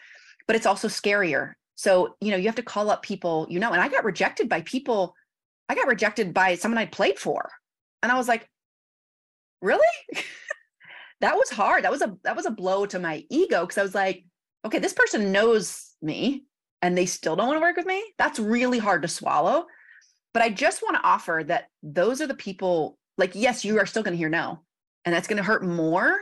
but 0.47 0.56
it's 0.56 0.66
also 0.66 0.88
scarier. 0.88 1.52
So, 1.76 2.16
you 2.20 2.30
know, 2.30 2.37
you 2.37 2.47
have 2.47 2.56
to 2.56 2.62
call 2.62 2.90
up 2.90 3.02
people 3.02 3.47
you 3.49 3.59
know. 3.59 3.73
And 3.73 3.80
I 3.80 3.88
got 3.88 4.04
rejected 4.04 4.49
by 4.49 4.61
people, 4.62 5.14
I 5.68 5.75
got 5.75 5.88
rejected 5.88 6.35
by 6.35 6.56
someone 6.56 6.78
I 6.78 6.87
played 6.87 7.18
for. 7.18 7.50
And 8.02 8.12
I 8.12 8.16
was 8.16 8.28
like, 8.28 8.49
really? 9.62 9.87
that 11.20 11.37
was 11.37 11.50
hard. 11.50 11.85
That 11.85 11.90
was 11.90 12.02
a 12.02 12.16
that 12.25 12.37
was 12.37 12.47
a 12.47 12.50
blow 12.50 12.85
to 12.87 12.99
my 12.99 13.25
ego 13.30 13.62
because 13.62 13.78
I 13.78 13.82
was 13.82 13.94
like, 13.94 14.25
okay, 14.64 14.78
this 14.78 14.92
person 14.92 15.32
knows 15.32 15.94
me 16.02 16.44
and 16.82 16.97
they 16.97 17.06
still 17.06 17.37
don't 17.37 17.49
want 17.49 17.56
to 17.59 17.62
work 17.62 17.76
with 17.76 17.87
me. 17.87 18.02
That's 18.18 18.38
really 18.38 18.78
hard 18.78 19.02
to 19.02 19.09
swallow. 19.09 19.66
But 20.32 20.42
I 20.42 20.50
just 20.50 20.82
want 20.82 20.97
to 20.97 21.02
offer 21.02 21.42
that 21.47 21.68
those 21.82 22.20
are 22.20 22.26
the 22.26 22.35
people, 22.35 22.99
like, 23.18 23.35
yes, 23.35 23.64
you 23.64 23.78
are 23.78 23.87
still 23.87 24.02
going 24.02 24.12
to 24.12 24.18
hear 24.18 24.28
no 24.28 24.61
and 25.04 25.14
that's 25.14 25.28
going 25.28 25.37
to 25.38 25.42
hurt 25.42 25.64
more, 25.64 26.19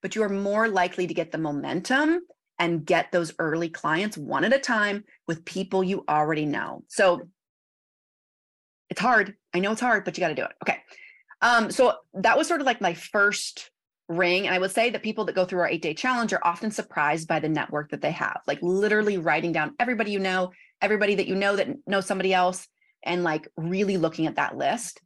but 0.00 0.14
you 0.14 0.22
are 0.22 0.28
more 0.28 0.68
likely 0.68 1.06
to 1.06 1.14
get 1.14 1.32
the 1.32 1.38
momentum 1.38 2.20
and 2.58 2.84
get 2.84 3.12
those 3.12 3.32
early 3.38 3.68
clients 3.68 4.16
one 4.16 4.44
at 4.44 4.52
a 4.52 4.58
time 4.58 5.04
with 5.26 5.44
people 5.44 5.82
you 5.82 6.04
already 6.08 6.46
know. 6.46 6.84
So 6.88 7.22
it's 8.90 9.00
hard. 9.00 9.34
I 9.54 9.58
know 9.58 9.72
it's 9.72 9.80
hard, 9.80 10.04
but 10.04 10.16
you 10.16 10.20
got 10.20 10.28
to 10.28 10.34
do 10.34 10.44
it. 10.44 10.52
Okay. 10.62 10.78
Um, 11.40 11.70
so 11.70 11.94
that 12.14 12.38
was 12.38 12.46
sort 12.46 12.60
of 12.60 12.66
like 12.66 12.80
my 12.80 12.94
first 12.94 13.70
ring. 14.08 14.46
And 14.46 14.54
I 14.54 14.58
would 14.58 14.70
say 14.70 14.90
that 14.90 15.02
people 15.02 15.24
that 15.24 15.34
go 15.34 15.44
through 15.44 15.60
our 15.60 15.68
eight 15.68 15.82
day 15.82 15.94
challenge 15.94 16.32
are 16.32 16.44
often 16.44 16.70
surprised 16.70 17.26
by 17.26 17.40
the 17.40 17.48
network 17.48 17.90
that 17.90 18.00
they 18.00 18.12
have, 18.12 18.40
like 18.46 18.58
literally 18.62 19.18
writing 19.18 19.52
down 19.52 19.74
everybody 19.80 20.12
you 20.12 20.18
know, 20.18 20.52
everybody 20.80 21.14
that 21.16 21.26
you 21.26 21.34
know 21.34 21.56
that 21.56 21.68
knows 21.86 22.06
somebody 22.06 22.32
else, 22.34 22.68
and 23.02 23.24
like 23.24 23.48
really 23.56 23.96
looking 23.96 24.26
at 24.26 24.36
that 24.36 24.56
list. 24.56 25.00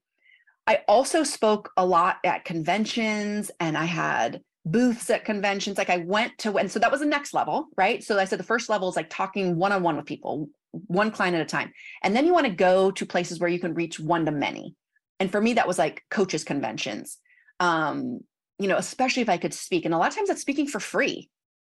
I 0.66 0.80
also 0.88 1.22
spoke 1.22 1.70
a 1.76 1.86
lot 1.86 2.16
at 2.24 2.44
conventions 2.44 3.50
and 3.60 3.78
I 3.78 3.84
had 3.84 4.42
booths 4.64 5.10
at 5.10 5.24
conventions. 5.24 5.78
Like 5.78 5.90
I 5.90 5.98
went 5.98 6.36
to, 6.38 6.58
and 6.58 6.70
so 6.70 6.80
that 6.80 6.90
was 6.90 7.00
the 7.00 7.06
next 7.06 7.32
level, 7.32 7.68
right? 7.76 8.02
So 8.02 8.18
I 8.18 8.24
said 8.24 8.40
the 8.40 8.44
first 8.44 8.68
level 8.68 8.88
is 8.88 8.96
like 8.96 9.08
talking 9.08 9.56
one 9.56 9.72
on 9.72 9.82
one 9.82 9.96
with 9.96 10.06
people, 10.06 10.48
one 10.72 11.12
client 11.12 11.36
at 11.36 11.42
a 11.42 11.46
time. 11.46 11.72
And 12.02 12.16
then 12.16 12.26
you 12.26 12.32
want 12.32 12.46
to 12.46 12.52
go 12.52 12.90
to 12.90 13.06
places 13.06 13.38
where 13.38 13.50
you 13.50 13.60
can 13.60 13.74
reach 13.74 14.00
one 14.00 14.26
to 14.26 14.32
many. 14.32 14.74
And 15.20 15.30
for 15.30 15.40
me, 15.40 15.54
that 15.54 15.68
was 15.68 15.78
like 15.78 16.04
coaches 16.10 16.42
conventions. 16.42 17.18
Um, 17.60 18.20
you 18.58 18.68
know, 18.68 18.76
especially 18.76 19.22
if 19.22 19.28
I 19.28 19.36
could 19.36 19.54
speak. 19.54 19.84
And 19.84 19.94
a 19.94 19.98
lot 19.98 20.08
of 20.08 20.16
times 20.16 20.28
that's 20.28 20.40
speaking 20.40 20.66
for 20.66 20.80
free. 20.80 21.30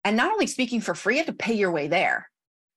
And 0.04 0.16
not 0.16 0.32
only 0.32 0.46
speaking 0.46 0.80
for 0.80 0.94
free, 0.94 1.16
you 1.16 1.24
have 1.24 1.26
to 1.26 1.32
pay 1.32 1.54
your 1.54 1.72
way 1.72 1.88
there. 1.88 2.30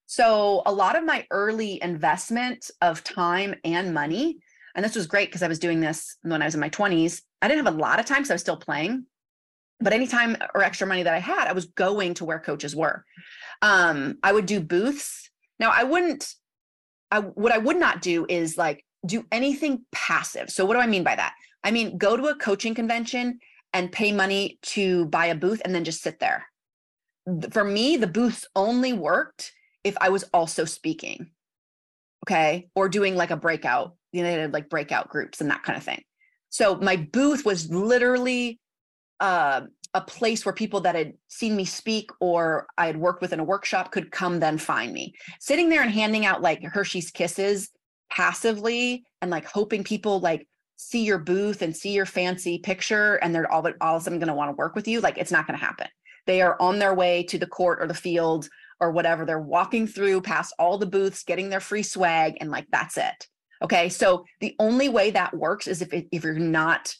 So 0.08 0.63
a 0.65 0.74
lot 0.74 0.98
of 0.98 1.06
my 1.06 1.25
early 1.32 1.82
investment 1.82 2.70
of 2.82 3.03
time 3.03 3.56
and 3.63 3.94
money 3.94 4.39
and 4.75 4.84
this 4.84 4.96
was 4.96 5.08
great 5.08 5.30
because 5.30 5.44
I 5.44 5.48
was 5.48 5.60
doing 5.60 5.80
this 5.80 6.18
when 6.22 6.42
I 6.42 6.46
was 6.46 6.54
in 6.54 6.60
my 6.60 6.70
20s. 6.70 7.22
I 7.42 7.48
didn't 7.48 7.66
have 7.66 7.74
a 7.74 7.78
lot 7.78 8.00
of 8.00 8.06
time 8.06 8.20
because 8.20 8.32
I 8.32 8.36
was 8.36 8.42
still 8.42 8.58
playing, 8.58 9.06
but 9.80 9.94
any 9.94 10.08
time 10.08 10.38
or 10.54 10.63
extra 10.63 10.88
money 10.88 11.04
that 11.04 11.13
I 11.13 11.20
had, 11.20 11.48
I 11.48 11.54
was 11.54 11.66
going 11.66 12.13
to 12.16 12.25
where 12.25 12.40
coaches 12.40 12.75
were. 12.75 13.04
Um, 13.62 14.18
I 14.24 14.32
would 14.32 14.46
do 14.46 14.60
booths. 14.60 15.30
Now, 15.60 15.72
I 15.74 15.84
wouldn't, 15.84 16.34
I, 17.10 17.20
what 17.20 17.51
I 17.51 17.58
would 17.58 17.78
not 17.78 18.01
do 18.01 18.25
is 18.30 18.58
like 18.58 18.86
do 19.06 19.25
anything 19.32 19.86
passive. 19.92 20.50
So, 20.50 20.66
what 20.66 20.75
do 20.75 20.80
I 20.80 20.88
mean 20.88 21.04
by 21.04 21.16
that? 21.16 21.34
I 21.63 21.72
mean, 21.72 21.98
go 21.98 22.18
to 22.18 22.28
a 22.28 22.36
coaching 22.36 22.74
convention 22.74 23.40
and 23.74 23.92
pay 23.92 24.12
money 24.12 24.60
to 24.62 25.06
buy 25.06 25.28
a 25.28 25.36
booth 25.36 25.62
and 25.63 25.74
then 25.74 25.84
just 25.84 26.01
sit 26.01 26.20
there. 26.20 26.46
For 27.51 27.63
me, 27.63 27.98
the 27.98 28.08
booths 28.08 28.48
only 28.56 28.94
worked 28.94 29.51
if 29.84 29.96
I 30.01 30.10
was 30.10 30.24
also 30.34 30.66
speaking. 30.66 31.32
Okay. 32.25 32.70
Or 32.75 32.88
doing 32.90 33.16
like 33.16 33.32
a 33.32 33.38
breakout 33.38 33.96
you 34.12 34.24
know, 34.24 34.32
they 34.32 34.42
had 34.42 34.54
like 34.54 34.70
breakout 34.70 35.10
groups 35.10 35.42
and 35.42 35.50
that 35.50 35.63
kind 35.63 35.78
of 35.78 35.84
thing. 35.84 36.04
So 36.50 36.75
my 36.75 36.98
booth 36.98 37.46
was 37.46 37.70
literally 37.70 38.60
uh, 39.20 39.62
a 39.94 40.01
place 40.01 40.46
where 40.46 40.54
people 40.54 40.82
that 40.82 40.96
had 40.96 41.13
seen 41.28 41.56
me 41.56 41.66
speak 41.66 42.12
or 42.20 42.68
I 42.78 42.88
had 42.88 42.98
worked 42.98 43.22
with 43.22 43.34
in 43.34 43.40
a 43.40 43.44
workshop 43.44 43.92
could 43.92 44.12
come 44.12 44.40
then 44.40 44.58
find 44.58 44.92
me. 44.92 45.13
Sitting 45.40 45.70
there 45.70 45.82
and 45.82 45.92
handing 45.92 46.25
out 46.25 46.42
like 46.42 46.63
Hershey's 46.63 47.12
Kisses 47.12 47.70
passively 48.10 49.06
and 49.22 49.32
like 49.32 49.46
hoping 49.46 49.84
people 49.84 50.20
like 50.20 50.48
see 50.75 51.06
your 51.06 51.20
booth 51.20 51.62
and 51.62 51.75
see 51.75 51.94
your 51.94 52.06
fancy 52.06 52.58
picture 52.58 53.16
and 53.16 53.34
they're 53.34 53.50
all, 53.50 53.66
all 53.80 53.96
of 53.96 54.01
a 54.01 54.04
sudden 54.04 54.20
going 54.20 54.28
to 54.28 54.34
want 54.34 54.50
to 54.50 54.56
work 54.58 54.75
with 54.75 54.88
you. 54.88 55.00
Like 55.00 55.18
it's 55.18 55.32
not 55.32 55.48
going 55.48 55.58
to 55.58 55.66
happen. 55.66 55.88
They 56.25 56.42
are 56.42 56.58
on 56.60 56.80
their 56.80 56.94
way 56.94 57.24
to 57.24 57.38
the 57.38 57.48
court 57.48 57.80
or 57.82 57.88
the 57.88 57.94
field 57.94 58.50
or 58.82 58.92
whatever. 58.92 59.26
They're 59.26 59.40
walking 59.40 59.88
through 59.88 60.22
past 60.22 60.54
all 60.60 60.78
the 60.78 60.86
booths, 60.86 61.24
getting 61.24 61.50
their 61.50 61.60
free 61.62 61.84
swag, 61.84 62.36
and 62.42 62.52
like 62.52 62.66
that's 62.72 62.98
it. 62.98 63.28
Okay. 63.62 63.88
So 63.90 64.26
the 64.42 64.56
only 64.60 64.90
way 64.90 65.12
that 65.12 65.38
works 65.38 65.68
is 65.68 65.82
if, 65.82 65.90
if 65.94 66.24
you're 66.24 66.34
not 66.34 66.94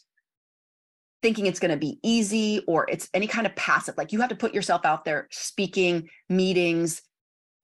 thinking 1.20 1.46
it's 1.46 1.60
going 1.60 1.72
to 1.72 1.76
be 1.76 1.98
easy 2.02 2.62
or 2.66 2.86
it's 2.88 3.08
any 3.12 3.26
kind 3.26 3.46
of 3.46 3.54
passive, 3.56 3.96
like 3.98 4.12
you 4.12 4.20
have 4.20 4.30
to 4.30 4.36
put 4.36 4.54
yourself 4.54 4.84
out 4.84 5.04
there 5.04 5.28
speaking, 5.30 6.08
meetings, 6.28 7.02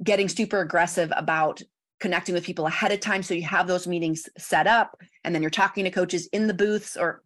getting 0.02 0.28
super 0.28 0.60
aggressive 0.60 1.12
about 1.16 1.62
connecting 2.00 2.34
with 2.34 2.44
people 2.44 2.66
ahead 2.66 2.92
of 2.92 3.00
time. 3.00 3.22
So 3.22 3.34
you 3.34 3.42
have 3.42 3.66
those 3.66 3.86
meetings 3.86 4.28
set 4.36 4.66
up 4.66 5.00
and 5.24 5.34
then 5.34 5.42
you're 5.42 5.50
talking 5.50 5.84
to 5.84 5.90
coaches 5.90 6.28
in 6.32 6.48
the 6.48 6.54
booths 6.54 6.96
or 6.96 7.22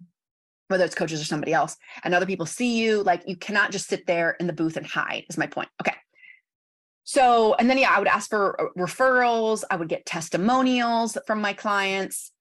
whether 0.69 0.85
it's 0.85 0.95
coaches 0.95 1.21
or 1.21 1.25
somebody 1.25 1.53
else 1.53 1.77
and 2.03 2.15
other 2.15 2.25
people 2.25 2.47
see 2.47 2.79
you 2.83 3.03
like 3.03 3.23
you 3.27 3.37
cannot 3.37 3.71
just 3.71 3.89
sit 3.89 4.07
there 4.07 4.37
in 4.41 4.47
the 4.47 4.55
booth 4.55 4.79
and 4.79 4.87
hide 4.87 5.25
is 5.29 5.37
my 5.37 5.47
point 5.47 5.69
okay 5.81 5.95
so, 7.05 7.55
and 7.55 7.69
then, 7.69 7.79
yeah, 7.79 7.93
I 7.95 7.99
would 7.99 8.09
ask 8.09 8.31
for 8.31 8.61
uh, 8.61 8.67
referrals. 8.79 9.65
I 9.71 9.77
would 9.77 9.89
get 9.89 10.07
testimonials 10.07 11.19
from 11.27 11.41
my 11.41 11.53
clients. 11.53 12.33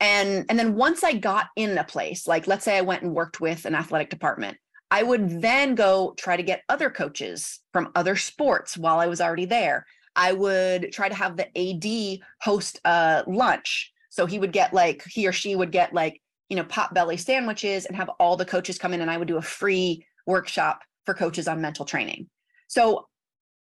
And, 0.00 0.46
and 0.48 0.58
then 0.58 0.74
once 0.74 1.02
I 1.02 1.14
got 1.14 1.46
in 1.56 1.76
a 1.78 1.84
place, 1.84 2.26
like 2.26 2.46
let's 2.46 2.64
say 2.64 2.76
I 2.76 2.82
went 2.82 3.02
and 3.02 3.14
worked 3.14 3.40
with 3.40 3.64
an 3.64 3.74
athletic 3.74 4.10
department, 4.10 4.56
I 4.90 5.02
would 5.02 5.42
then 5.42 5.74
go 5.74 6.14
try 6.16 6.36
to 6.36 6.42
get 6.42 6.62
other 6.68 6.90
coaches 6.90 7.60
from 7.72 7.90
other 7.94 8.16
sports 8.16 8.76
while 8.76 9.00
I 9.00 9.06
was 9.06 9.20
already 9.20 9.46
there. 9.46 9.86
I 10.14 10.32
would 10.32 10.92
try 10.92 11.08
to 11.08 11.14
have 11.14 11.36
the 11.36 11.48
AD 11.58 12.20
host 12.40 12.80
a 12.84 13.24
lunch. 13.26 13.92
So 14.10 14.26
he 14.26 14.38
would 14.38 14.52
get 14.52 14.72
like, 14.72 15.02
he 15.04 15.26
or 15.26 15.32
she 15.32 15.56
would 15.56 15.72
get 15.72 15.92
like, 15.92 16.20
you 16.48 16.56
know, 16.56 16.64
Potbelly 16.64 17.18
sandwiches 17.18 17.86
and 17.86 17.96
have 17.96 18.10
all 18.20 18.36
the 18.36 18.44
coaches 18.44 18.78
come 18.78 18.92
in 18.92 19.00
and 19.00 19.10
I 19.10 19.16
would 19.16 19.26
do 19.26 19.38
a 19.38 19.42
free 19.42 20.06
workshop 20.26 20.82
for 21.04 21.14
coaches 21.14 21.48
on 21.48 21.60
mental 21.60 21.84
training. 21.84 22.28
So 22.68 23.08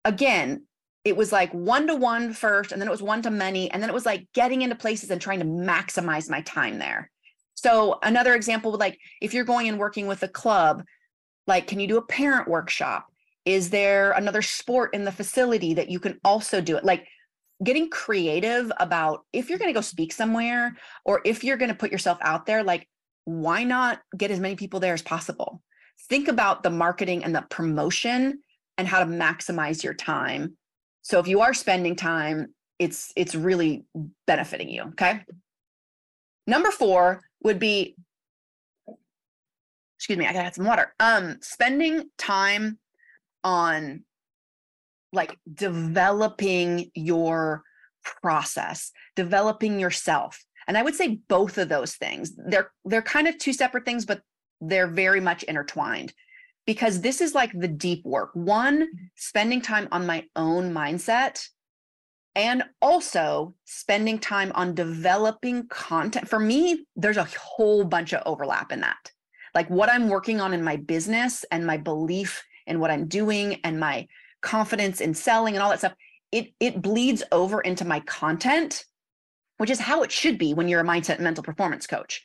again, 0.04 0.66
it 1.04 1.16
was 1.16 1.32
like 1.32 1.52
one 1.52 1.86
to 1.86 1.96
one 1.96 2.32
first, 2.32 2.72
and 2.72 2.80
then 2.80 2.88
it 2.88 2.92
was 2.92 3.02
one 3.02 3.22
to 3.22 3.30
many, 3.30 3.70
and 3.70 3.82
then 3.82 3.90
it 3.90 3.94
was 3.94 4.06
like 4.06 4.28
getting 4.34 4.62
into 4.62 4.76
places 4.76 5.10
and 5.10 5.20
trying 5.20 5.38
to 5.38 5.44
maximize 5.46 6.28
my 6.28 6.42
time 6.42 6.78
there. 6.78 7.10
So 7.54 7.98
another 8.02 8.34
example 8.34 8.70
would 8.70 8.80
like 8.80 8.98
if 9.20 9.34
you're 9.34 9.44
going 9.44 9.68
and 9.68 9.78
working 9.78 10.06
with 10.06 10.22
a 10.22 10.28
club, 10.28 10.82
like 11.46 11.66
can 11.66 11.80
you 11.80 11.86
do 11.86 11.98
a 11.98 12.06
parent 12.06 12.48
workshop? 12.48 13.06
Is 13.44 13.70
there 13.70 14.12
another 14.12 14.42
sport 14.42 14.94
in 14.94 15.04
the 15.04 15.12
facility 15.12 15.74
that 15.74 15.90
you 15.90 16.00
can 16.00 16.18
also 16.24 16.60
do 16.60 16.76
it? 16.76 16.84
Like 16.84 17.06
getting 17.62 17.90
creative 17.90 18.72
about 18.78 19.24
if 19.32 19.48
you're 19.48 19.58
going 19.58 19.68
to 19.68 19.76
go 19.76 19.82
speak 19.82 20.12
somewhere 20.12 20.76
or 21.04 21.20
if 21.24 21.44
you're 21.44 21.58
going 21.58 21.70
to 21.70 21.76
put 21.76 21.92
yourself 21.92 22.18
out 22.22 22.46
there, 22.46 22.62
like 22.62 22.88
why 23.24 23.64
not 23.64 24.00
get 24.16 24.30
as 24.30 24.40
many 24.40 24.56
people 24.56 24.80
there 24.80 24.94
as 24.94 25.02
possible? 25.02 25.62
Think 26.08 26.28
about 26.28 26.62
the 26.62 26.70
marketing 26.70 27.24
and 27.24 27.34
the 27.34 27.44
promotion 27.50 28.40
and 28.80 28.88
how 28.88 28.98
to 29.00 29.06
maximize 29.06 29.84
your 29.84 29.92
time. 29.92 30.56
So 31.02 31.20
if 31.20 31.28
you 31.28 31.42
are 31.42 31.52
spending 31.52 31.96
time, 31.96 32.54
it's 32.78 33.12
it's 33.14 33.34
really 33.34 33.84
benefiting 34.26 34.70
you, 34.70 34.84
okay? 34.92 35.20
Number 36.46 36.70
4 36.70 37.20
would 37.44 37.58
be 37.58 37.94
excuse 39.98 40.18
me, 40.18 40.26
I 40.26 40.32
got 40.32 40.38
to 40.38 40.44
have 40.44 40.54
some 40.54 40.64
water. 40.64 40.94
Um 40.98 41.38
spending 41.42 42.08
time 42.16 42.78
on 43.44 44.04
like 45.12 45.36
developing 45.52 46.90
your 46.94 47.62
process, 48.22 48.92
developing 49.14 49.78
yourself. 49.78 50.42
And 50.66 50.78
I 50.78 50.82
would 50.82 50.94
say 50.94 51.18
both 51.28 51.58
of 51.58 51.68
those 51.68 51.96
things. 51.96 52.34
They're 52.34 52.70
they're 52.86 53.02
kind 53.02 53.28
of 53.28 53.36
two 53.36 53.52
separate 53.52 53.84
things, 53.84 54.06
but 54.06 54.22
they're 54.62 54.86
very 54.86 55.20
much 55.20 55.42
intertwined 55.42 56.14
because 56.70 57.00
this 57.00 57.20
is 57.20 57.34
like 57.34 57.50
the 57.52 57.66
deep 57.66 58.06
work. 58.06 58.30
One, 58.34 58.82
mm-hmm. 58.82 59.04
spending 59.16 59.60
time 59.60 59.88
on 59.90 60.06
my 60.06 60.24
own 60.36 60.72
mindset 60.72 61.44
and 62.36 62.62
also 62.80 63.56
spending 63.64 64.20
time 64.20 64.52
on 64.54 64.76
developing 64.76 65.66
content. 65.66 66.28
For 66.28 66.38
me, 66.38 66.86
there's 66.94 67.16
a 67.16 67.24
whole 67.24 67.82
bunch 67.82 68.14
of 68.14 68.22
overlap 68.24 68.70
in 68.70 68.82
that. 68.82 69.10
Like 69.52 69.68
what 69.68 69.90
I'm 69.90 70.08
working 70.08 70.40
on 70.40 70.54
in 70.54 70.62
my 70.62 70.76
business 70.76 71.44
and 71.50 71.66
my 71.66 71.76
belief 71.76 72.44
in 72.68 72.78
what 72.78 72.92
I'm 72.92 73.08
doing 73.08 73.54
and 73.64 73.80
my 73.80 74.06
confidence 74.40 75.00
in 75.00 75.12
selling 75.12 75.56
and 75.56 75.64
all 75.64 75.70
that 75.70 75.80
stuff, 75.80 75.96
it 76.30 76.52
it 76.60 76.80
bleeds 76.80 77.24
over 77.32 77.60
into 77.62 77.84
my 77.84 77.98
content, 77.98 78.84
which 79.56 79.70
is 79.70 79.80
how 79.80 80.04
it 80.04 80.12
should 80.12 80.38
be 80.38 80.54
when 80.54 80.68
you're 80.68 80.82
a 80.82 80.84
mindset 80.84 81.16
and 81.16 81.24
mental 81.24 81.42
performance 81.42 81.88
coach. 81.88 82.22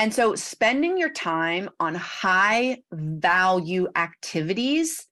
And 0.00 0.14
so 0.14 0.34
spending 0.34 0.96
your 0.96 1.12
time 1.12 1.68
on 1.78 1.94
high 1.94 2.78
value 2.90 3.86
activities, 3.94 5.06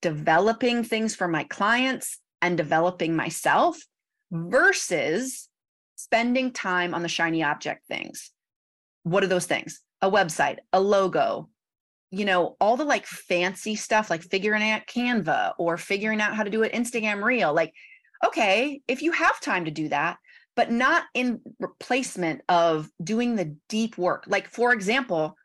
developing 0.00 0.82
things 0.82 1.14
for 1.14 1.28
my 1.28 1.44
clients 1.44 2.18
and 2.40 2.56
developing 2.56 3.14
myself 3.14 3.78
versus 4.32 5.48
spending 5.94 6.50
time 6.50 6.92
on 6.92 7.02
the 7.02 7.08
shiny 7.08 7.44
object 7.44 7.86
things. 7.86 8.32
What 9.04 9.22
are 9.22 9.28
those 9.28 9.46
things? 9.46 9.80
A 10.00 10.10
website, 10.10 10.58
a 10.72 10.80
logo, 10.80 11.48
you 12.10 12.24
know, 12.24 12.56
all 12.60 12.76
the 12.76 12.84
like 12.84 13.06
fancy 13.06 13.76
stuff, 13.76 14.10
like 14.10 14.24
figuring 14.24 14.68
out 14.68 14.88
Canva 14.88 15.52
or 15.56 15.76
figuring 15.76 16.20
out 16.20 16.34
how 16.34 16.42
to 16.42 16.50
do 16.50 16.64
an 16.64 16.70
Instagram 16.70 17.22
reel. 17.22 17.54
Like, 17.54 17.72
okay, 18.26 18.82
if 18.88 19.02
you 19.02 19.12
have 19.12 19.40
time 19.40 19.66
to 19.66 19.70
do 19.70 19.88
that, 19.90 20.16
but 20.54 20.70
not 20.70 21.04
in 21.14 21.40
replacement 21.58 22.42
of 22.48 22.90
doing 23.02 23.36
the 23.36 23.56
deep 23.68 23.96
work. 23.96 24.24
Like, 24.26 24.48
for 24.48 24.72
example, 24.72 25.36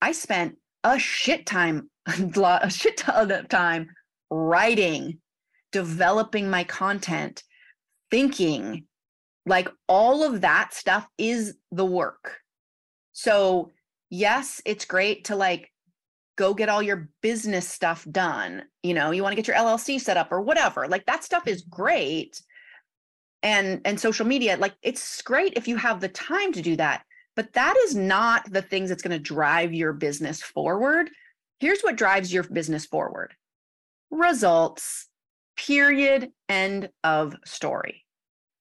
I 0.00 0.12
spent 0.12 0.56
a 0.82 0.98
shit 0.98 1.46
time, 1.46 1.90
a 2.06 2.70
shit 2.70 2.96
ton 2.96 3.30
of 3.30 3.48
time 3.48 3.88
writing, 4.30 5.18
developing 5.72 6.48
my 6.48 6.64
content, 6.64 7.42
thinking. 8.10 8.86
Like, 9.46 9.68
all 9.88 10.24
of 10.24 10.40
that 10.40 10.72
stuff 10.72 11.06
is 11.18 11.56
the 11.70 11.84
work. 11.84 12.38
So, 13.12 13.72
yes, 14.08 14.62
it's 14.64 14.86
great 14.86 15.24
to 15.24 15.36
like 15.36 15.70
go 16.36 16.54
get 16.54 16.70
all 16.70 16.82
your 16.82 17.10
business 17.20 17.68
stuff 17.68 18.06
done. 18.10 18.64
You 18.82 18.94
know, 18.94 19.10
you 19.10 19.22
want 19.22 19.32
to 19.32 19.36
get 19.36 19.46
your 19.46 19.56
LLC 19.56 20.00
set 20.00 20.16
up 20.16 20.32
or 20.32 20.40
whatever. 20.40 20.88
Like, 20.88 21.04
that 21.04 21.22
stuff 21.22 21.46
is 21.46 21.62
great 21.62 22.40
and 23.44 23.80
and 23.84 24.00
social 24.00 24.26
media 24.26 24.56
like 24.56 24.74
it's 24.82 25.22
great 25.22 25.52
if 25.54 25.68
you 25.68 25.76
have 25.76 26.00
the 26.00 26.08
time 26.08 26.52
to 26.52 26.62
do 26.62 26.74
that 26.74 27.04
but 27.36 27.52
that 27.54 27.76
is 27.84 27.94
not 27.94 28.50
the 28.50 28.62
things 28.62 28.88
that's 28.88 29.02
going 29.02 29.16
to 29.16 29.18
drive 29.18 29.72
your 29.72 29.92
business 29.92 30.40
forward. 30.40 31.10
Here's 31.58 31.80
what 31.80 31.96
drives 31.96 32.32
your 32.32 32.44
business 32.44 32.86
forward. 32.86 33.34
Results 34.10 35.08
period 35.56 36.30
end 36.48 36.90
of 37.04 37.36
story. 37.44 38.04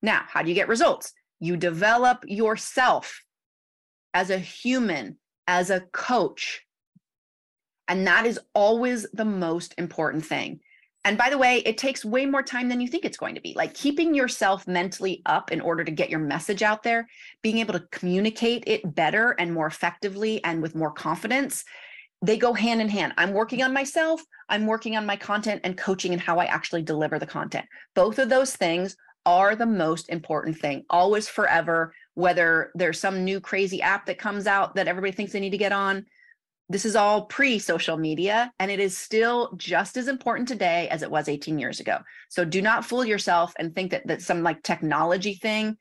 Now 0.02 0.24
how 0.28 0.42
do 0.42 0.50
you 0.50 0.56
get 0.56 0.68
results? 0.68 1.14
You 1.40 1.58
develop 1.58 2.24
yourself 2.28 3.24
as 4.14 4.30
a 4.30 4.38
human 4.38 5.18
as 5.48 5.70
a 5.70 5.82
coach. 5.92 6.62
And 7.88 8.08
that 8.08 8.26
is 8.26 8.40
always 8.56 9.06
the 9.12 9.26
most 9.26 9.76
important 9.78 10.26
thing 10.26 10.62
and 11.06 11.18
by 11.18 11.30
the 11.30 11.38
way, 11.38 11.58
it 11.60 11.78
takes 11.78 12.06
way 12.06 12.26
more 12.26 12.44
time 12.44 12.70
than 12.70 12.80
you 12.80 12.88
think 12.88 13.04
it's 13.04 13.18
going 13.18 13.36
to 13.36 13.42
be. 13.42 13.54
Like 13.56 13.74
keeping 13.74 14.14
yourself 14.14 14.68
mentally 14.68 15.22
up 15.26 15.52
in 15.52 15.60
order 15.60 15.84
to 15.84 15.92
get 15.92 16.10
your 16.10 16.20
message 16.20 16.64
out 16.64 16.84
there, 16.84 17.10
being 17.42 17.58
able 17.58 17.74
to 17.74 17.86
communicate 17.92 18.64
it 18.68 18.96
better 18.96 19.32
and 19.32 19.54
more 19.54 19.68
effectively 19.68 20.42
and 20.46 20.62
with 20.62 20.76
more 20.76 20.92
confidence, 20.92 21.66
they 22.22 22.38
go 22.38 22.54
hand 22.54 22.80
in 22.80 22.88
hand. 22.88 23.14
I'm 23.18 23.34
working 23.34 23.62
on 23.64 23.74
myself, 23.74 24.24
I'm 24.48 24.66
working 24.66 24.96
on 24.96 25.06
my 25.06 25.18
content 25.18 25.62
and 25.66 25.78
coaching 25.78 26.14
and 26.14 26.22
how 26.22 26.40
I 26.40 26.46
actually 26.46 26.84
deliver 26.84 27.20
the 27.20 27.26
content. 27.26 27.66
Both 27.96 28.18
of 28.18 28.30
those 28.30 28.56
things 28.56 28.96
are 29.26 29.56
the 29.56 29.66
most 29.66 30.10
important 30.10 30.58
thing, 30.58 30.86
always 30.90 31.28
forever, 31.28 31.94
whether 32.14 32.72
there's 32.76 33.00
some 33.00 33.26
new 33.26 33.42
crazy 33.42 33.82
app 33.82 34.06
that 34.06 34.18
comes 34.18 34.48
out 34.48 34.76
that 34.76 34.88
everybody 34.88 35.12
thinks 35.12 35.34
they 35.34 35.40
need 35.42 35.50
to 35.50 35.58
get 35.58 35.74
on 35.74 36.06
this 36.70 36.86
is 36.86 36.96
all 36.96 37.26
pre 37.26 37.60
social 37.60 37.98
media, 37.98 38.52
and 38.60 38.72
it 38.72 38.80
is 38.80 38.98
still 38.98 39.54
just 39.58 39.98
as 39.98 40.08
important 40.08 40.48
today 40.48 40.88
as 40.90 41.04
it 41.04 41.12
was 41.12 41.28
18 41.28 41.60
years 41.60 41.80
ago. 41.80 42.00
So 42.30 42.46
do 42.46 42.62
not 42.62 42.86
fool 42.86 43.06
yourself 43.06 43.54
and 43.60 43.76
think 43.76 43.92
that, 43.92 44.08
that 44.08 44.22
some 44.22 44.44
like 44.44 44.64
technology 44.64 45.36
thing 45.36 45.78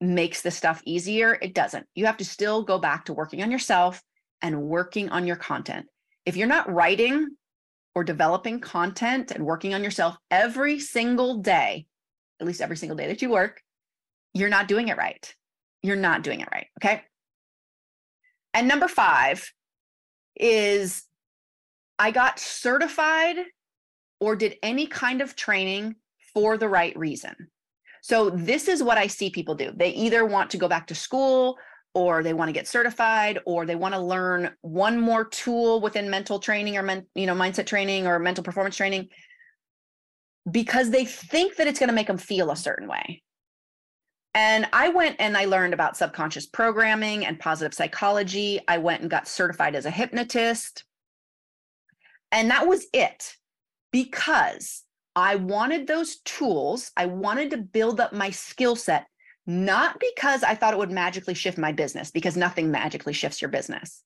makes 0.00 0.42
the 0.42 0.50
stuff 0.50 0.82
easier. 0.84 1.38
It 1.40 1.54
doesn't. 1.54 1.86
You 1.94 2.06
have 2.06 2.18
to 2.18 2.24
still 2.24 2.62
go 2.62 2.78
back 2.78 3.06
to 3.06 3.14
working 3.14 3.42
on 3.42 3.50
yourself 3.50 4.02
and 4.42 4.62
working 4.62 5.08
on 5.08 5.26
your 5.26 5.36
content. 5.36 5.86
If 6.24 6.36
you're 6.36 6.46
not 6.48 6.72
writing 6.72 7.28
or 7.94 8.04
developing 8.04 8.60
content 8.60 9.30
and 9.30 9.44
working 9.44 9.74
on 9.74 9.82
yourself 9.82 10.16
every 10.30 10.78
single 10.78 11.38
day, 11.38 11.86
at 12.40 12.46
least 12.46 12.60
every 12.60 12.76
single 12.76 12.96
day 12.96 13.08
that 13.08 13.22
you 13.22 13.30
work, 13.30 13.60
you're 14.34 14.50
not 14.50 14.68
doing 14.68 14.88
it 14.88 14.98
right. 14.98 15.34
You're 15.82 15.96
not 15.96 16.22
doing 16.22 16.40
it 16.40 16.48
right. 16.52 16.66
Okay. 16.78 17.02
And 18.52 18.68
number 18.68 18.88
five, 18.88 19.50
is 20.38 21.04
I 21.98 22.10
got 22.10 22.38
certified 22.38 23.36
or 24.20 24.36
did 24.36 24.56
any 24.62 24.86
kind 24.86 25.20
of 25.20 25.36
training 25.36 25.96
for 26.34 26.56
the 26.56 26.68
right 26.68 26.96
reason. 26.98 27.34
So 28.02 28.30
this 28.30 28.68
is 28.68 28.82
what 28.82 28.98
I 28.98 29.06
see 29.06 29.30
people 29.30 29.54
do. 29.54 29.72
They 29.74 29.90
either 29.90 30.24
want 30.24 30.50
to 30.50 30.58
go 30.58 30.68
back 30.68 30.86
to 30.88 30.94
school 30.94 31.58
or 31.94 32.22
they 32.22 32.34
want 32.34 32.48
to 32.48 32.52
get 32.52 32.68
certified 32.68 33.38
or 33.46 33.64
they 33.64 33.74
want 33.74 33.94
to 33.94 34.00
learn 34.00 34.50
one 34.60 35.00
more 35.00 35.24
tool 35.24 35.80
within 35.80 36.10
mental 36.10 36.38
training 36.38 36.76
or 36.76 36.82
men, 36.82 37.06
you 37.14 37.26
know 37.26 37.34
mindset 37.34 37.66
training 37.66 38.06
or 38.06 38.18
mental 38.18 38.44
performance 38.44 38.76
training 38.76 39.08
because 40.50 40.90
they 40.90 41.04
think 41.04 41.56
that 41.56 41.66
it's 41.66 41.78
going 41.78 41.88
to 41.88 41.94
make 41.94 42.06
them 42.06 42.18
feel 42.18 42.50
a 42.50 42.56
certain 42.56 42.86
way. 42.86 43.22
And 44.36 44.68
I 44.70 44.90
went 44.90 45.16
and 45.18 45.34
I 45.34 45.46
learned 45.46 45.72
about 45.72 45.96
subconscious 45.96 46.44
programming 46.44 47.24
and 47.24 47.40
positive 47.40 47.72
psychology. 47.72 48.60
I 48.68 48.76
went 48.76 49.00
and 49.00 49.10
got 49.10 49.26
certified 49.26 49.74
as 49.74 49.86
a 49.86 49.90
hypnotist. 49.90 50.84
And 52.30 52.50
that 52.50 52.68
was 52.68 52.84
it 52.92 53.34
because 53.92 54.82
I 55.14 55.36
wanted 55.36 55.86
those 55.86 56.16
tools. 56.16 56.90
I 56.98 57.06
wanted 57.06 57.50
to 57.52 57.56
build 57.56 57.98
up 57.98 58.12
my 58.12 58.28
skill 58.28 58.76
set, 58.76 59.06
not 59.46 59.98
because 60.00 60.42
I 60.42 60.54
thought 60.54 60.74
it 60.74 60.78
would 60.78 60.90
magically 60.90 61.32
shift 61.32 61.56
my 61.56 61.72
business, 61.72 62.10
because 62.10 62.36
nothing 62.36 62.70
magically 62.70 63.14
shifts 63.14 63.40
your 63.40 63.50
business. 63.50 64.02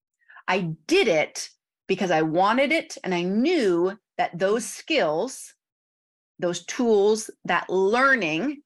I 0.47 0.71
did 0.87 1.09
it 1.09 1.49
because 1.89 2.13
I 2.13 2.23
wanted 2.23 2.71
it 2.71 2.97
and 3.03 3.13
I 3.13 3.23
knew 3.23 3.99
that 4.17 4.39
those 4.39 4.65
skills, 4.65 5.55
those 6.39 6.65
tools, 6.67 7.31
that 7.47 7.69
learning 7.69 8.63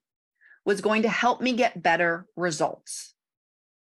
was 0.64 0.80
going 0.80 1.02
to 1.02 1.08
help 1.08 1.40
me 1.40 1.52
get 1.52 1.82
better 1.82 2.26
results. 2.36 3.14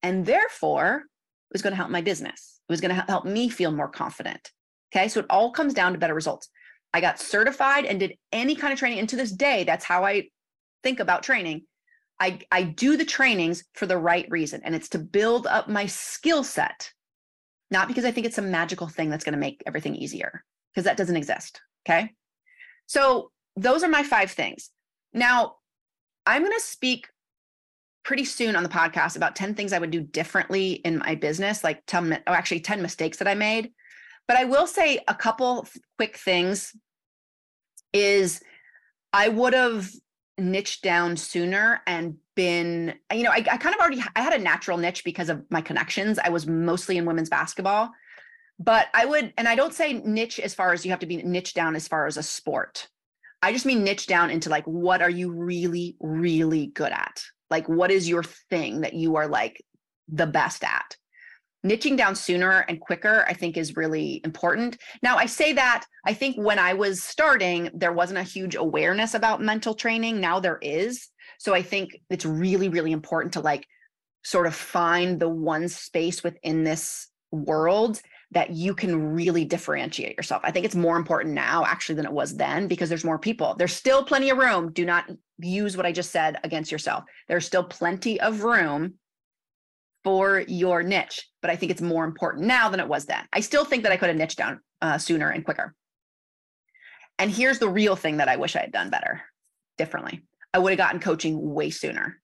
And 0.03 0.25
therefore, 0.25 0.97
it 0.97 1.53
was 1.53 1.61
going 1.61 1.71
to 1.71 1.77
help 1.77 1.89
my 1.89 2.01
business. 2.01 2.61
It 2.67 2.71
was 2.71 2.81
going 2.81 2.95
to 2.95 3.05
help 3.07 3.25
me 3.25 3.49
feel 3.49 3.71
more 3.71 3.89
confident. 3.89 4.51
Okay. 4.93 5.07
So 5.07 5.21
it 5.21 5.25
all 5.29 5.51
comes 5.51 5.73
down 5.73 5.93
to 5.93 5.99
better 5.99 6.13
results. 6.13 6.49
I 6.93 7.01
got 7.01 7.19
certified 7.19 7.85
and 7.85 7.99
did 7.99 8.17
any 8.31 8.55
kind 8.55 8.73
of 8.73 8.79
training. 8.79 8.99
And 8.99 9.09
to 9.09 9.15
this 9.15 9.31
day, 9.31 9.63
that's 9.63 9.85
how 9.85 10.05
I 10.05 10.29
think 10.83 10.99
about 10.99 11.23
training. 11.23 11.63
I, 12.19 12.39
I 12.51 12.63
do 12.63 12.97
the 12.97 13.05
trainings 13.05 13.63
for 13.75 13.85
the 13.85 13.97
right 13.97 14.25
reason, 14.29 14.61
and 14.65 14.75
it's 14.75 14.89
to 14.89 14.99
build 14.99 15.47
up 15.47 15.69
my 15.69 15.85
skill 15.85 16.43
set, 16.43 16.91
not 17.71 17.87
because 17.87 18.03
I 18.03 18.11
think 18.11 18.27
it's 18.27 18.39
a 18.39 18.41
magical 18.41 18.87
thing 18.87 19.09
that's 19.09 19.23
going 19.23 19.33
to 19.33 19.39
make 19.39 19.63
everything 19.65 19.95
easier, 19.95 20.43
because 20.73 20.83
that 20.83 20.97
doesn't 20.97 21.15
exist. 21.15 21.61
Okay. 21.87 22.11
So 22.87 23.31
those 23.55 23.83
are 23.83 23.89
my 23.89 24.03
five 24.03 24.31
things. 24.31 24.69
Now, 25.13 25.55
I'm 26.29 26.43
going 26.43 26.53
to 26.53 26.63
speak 26.63 27.09
pretty 28.03 28.23
soon 28.23 28.55
on 28.55 28.61
the 28.61 28.69
podcast 28.69 29.15
about 29.15 29.35
10 29.35 29.55
things 29.55 29.73
I 29.73 29.79
would 29.79 29.89
do 29.89 30.01
differently 30.01 30.73
in 30.73 30.99
my 30.99 31.15
business, 31.15 31.63
like 31.63 31.83
10, 31.87 32.21
oh, 32.27 32.31
actually 32.31 32.59
10 32.59 32.83
mistakes 32.83 33.17
that 33.17 33.27
I 33.27 33.33
made. 33.33 33.71
But 34.27 34.37
I 34.37 34.45
will 34.45 34.67
say 34.67 34.99
a 35.07 35.15
couple 35.15 35.67
quick 35.97 36.17
things 36.17 36.75
is 37.93 38.43
I 39.11 39.27
would 39.27 39.55
have 39.55 39.89
niched 40.37 40.83
down 40.83 41.17
sooner 41.17 41.81
and 41.87 42.17
been, 42.35 42.93
you 43.11 43.23
know, 43.23 43.31
I, 43.31 43.43
I 43.51 43.57
kind 43.57 43.73
of 43.73 43.81
already, 43.81 44.03
I 44.15 44.21
had 44.21 44.33
a 44.33 44.37
natural 44.37 44.77
niche 44.77 45.03
because 45.03 45.29
of 45.29 45.43
my 45.49 45.61
connections. 45.61 46.19
I 46.19 46.29
was 46.29 46.45
mostly 46.45 46.99
in 46.99 47.07
women's 47.07 47.29
basketball, 47.29 47.89
but 48.59 48.85
I 48.93 49.05
would, 49.05 49.33
and 49.35 49.47
I 49.47 49.55
don't 49.55 49.73
say 49.73 49.93
niche 49.93 50.39
as 50.39 50.53
far 50.53 50.73
as 50.73 50.85
you 50.85 50.91
have 50.91 50.99
to 50.99 51.07
be 51.07 51.17
niche 51.17 51.55
down 51.55 51.75
as 51.75 51.87
far 51.87 52.05
as 52.05 52.17
a 52.17 52.23
sport. 52.23 52.87
I 53.41 53.53
just 53.53 53.65
mean 53.65 53.83
niche 53.83 54.07
down 54.07 54.29
into 54.29 54.49
like, 54.49 54.65
what 54.65 55.01
are 55.01 55.09
you 55.09 55.31
really, 55.31 55.95
really 55.99 56.67
good 56.67 56.91
at? 56.91 57.23
Like, 57.49 57.67
what 57.67 57.91
is 57.91 58.07
your 58.07 58.23
thing 58.23 58.81
that 58.81 58.93
you 58.93 59.15
are 59.15 59.27
like 59.27 59.63
the 60.07 60.27
best 60.27 60.63
at? 60.63 60.95
niching 61.65 61.97
down 61.97 62.15
sooner 62.15 62.65
and 62.69 62.79
quicker, 62.79 63.25
I 63.27 63.33
think 63.33 63.57
is 63.57 63.75
really 63.75 64.21
important. 64.23 64.77
Now, 65.03 65.17
I 65.17 65.25
say 65.25 65.53
that 65.53 65.85
I 66.05 66.13
think 66.13 66.37
when 66.37 66.59
I 66.59 66.73
was 66.73 67.03
starting, 67.03 67.69
there 67.73 67.93
wasn't 67.93 68.19
a 68.19 68.23
huge 68.23 68.55
awareness 68.55 69.13
about 69.13 69.41
mental 69.41 69.73
training. 69.73 70.21
Now 70.21 70.39
there 70.39 70.59
is. 70.61 71.09
So 71.37 71.53
I 71.53 71.61
think 71.61 71.97
it's 72.09 72.25
really, 72.25 72.69
really 72.69 72.91
important 72.91 73.33
to 73.33 73.41
like 73.41 73.65
sort 74.23 74.47
of 74.47 74.55
find 74.55 75.19
the 75.19 75.29
one 75.29 75.67
space 75.67 76.23
within 76.23 76.63
this 76.63 77.07
world 77.31 78.01
that 78.31 78.51
you 78.51 78.75
can 78.75 79.13
really 79.13 79.43
differentiate 79.43 80.15
yourself. 80.15 80.41
I 80.43 80.51
think 80.51 80.65
it's 80.65 80.75
more 80.75 80.97
important 80.97 81.33
now 81.33 81.65
actually 81.65 81.95
than 81.95 82.05
it 82.05 82.11
was 82.11 82.35
then 82.35 82.67
because 82.67 82.87
there's 82.87 83.03
more 83.03 83.17
people. 83.17 83.55
There's 83.55 83.73
still 83.73 84.03
plenty 84.03 84.29
of 84.29 84.37
room. 84.37 84.71
Do 84.71 84.85
not 84.85 85.09
use 85.39 85.75
what 85.75 85.85
I 85.85 85.91
just 85.91 86.11
said 86.11 86.37
against 86.43 86.71
yourself. 86.71 87.05
There's 87.27 87.45
still 87.45 87.63
plenty 87.63 88.19
of 88.21 88.43
room 88.43 88.95
for 90.03 90.43
your 90.47 90.83
niche, 90.83 91.27
but 91.41 91.49
I 91.49 91.55
think 91.55 91.71
it's 91.71 91.81
more 91.81 92.05
important 92.05 92.45
now 92.45 92.69
than 92.69 92.79
it 92.79 92.87
was 92.87 93.05
then. 93.05 93.27
I 93.33 93.39
still 93.39 93.65
think 93.65 93.83
that 93.83 93.91
I 93.91 93.97
could 93.97 94.09
have 94.09 94.17
niched 94.17 94.37
down 94.37 94.59
uh, 94.81 94.97
sooner 94.97 95.29
and 95.29 95.43
quicker. 95.43 95.75
And 97.17 97.31
here's 97.31 97.59
the 97.59 97.67
real 97.67 97.95
thing 97.95 98.17
that 98.17 98.29
I 98.29 98.37
wish 98.37 98.55
I 98.55 98.61
had 98.61 98.71
done 98.71 98.89
better, 98.89 99.21
differently. 99.77 100.23
I 100.53 100.59
would 100.59 100.71
have 100.71 100.77
gotten 100.77 101.01
coaching 101.01 101.53
way 101.53 101.69
sooner. 101.69 102.21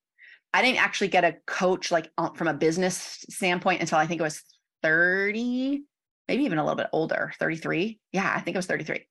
I 0.53 0.61
didn't 0.61 0.81
actually 0.81 1.09
get 1.09 1.25
a 1.25 1.35
coach 1.45 1.91
like 1.91 2.09
from 2.35 2.47
a 2.47 2.53
business 2.53 3.25
standpoint 3.29 3.81
until 3.81 3.97
I 3.97 4.07
think 4.07 4.21
it 4.21 4.23
was 4.23 4.41
30, 4.83 5.83
maybe 6.27 6.43
even 6.43 6.57
a 6.57 6.63
little 6.63 6.77
bit 6.77 6.89
older, 6.91 7.33
33. 7.39 7.99
Yeah, 8.11 8.31
I 8.35 8.39
think 8.39 8.55
it 8.55 8.57
was 8.57 8.65
33. 8.65 9.05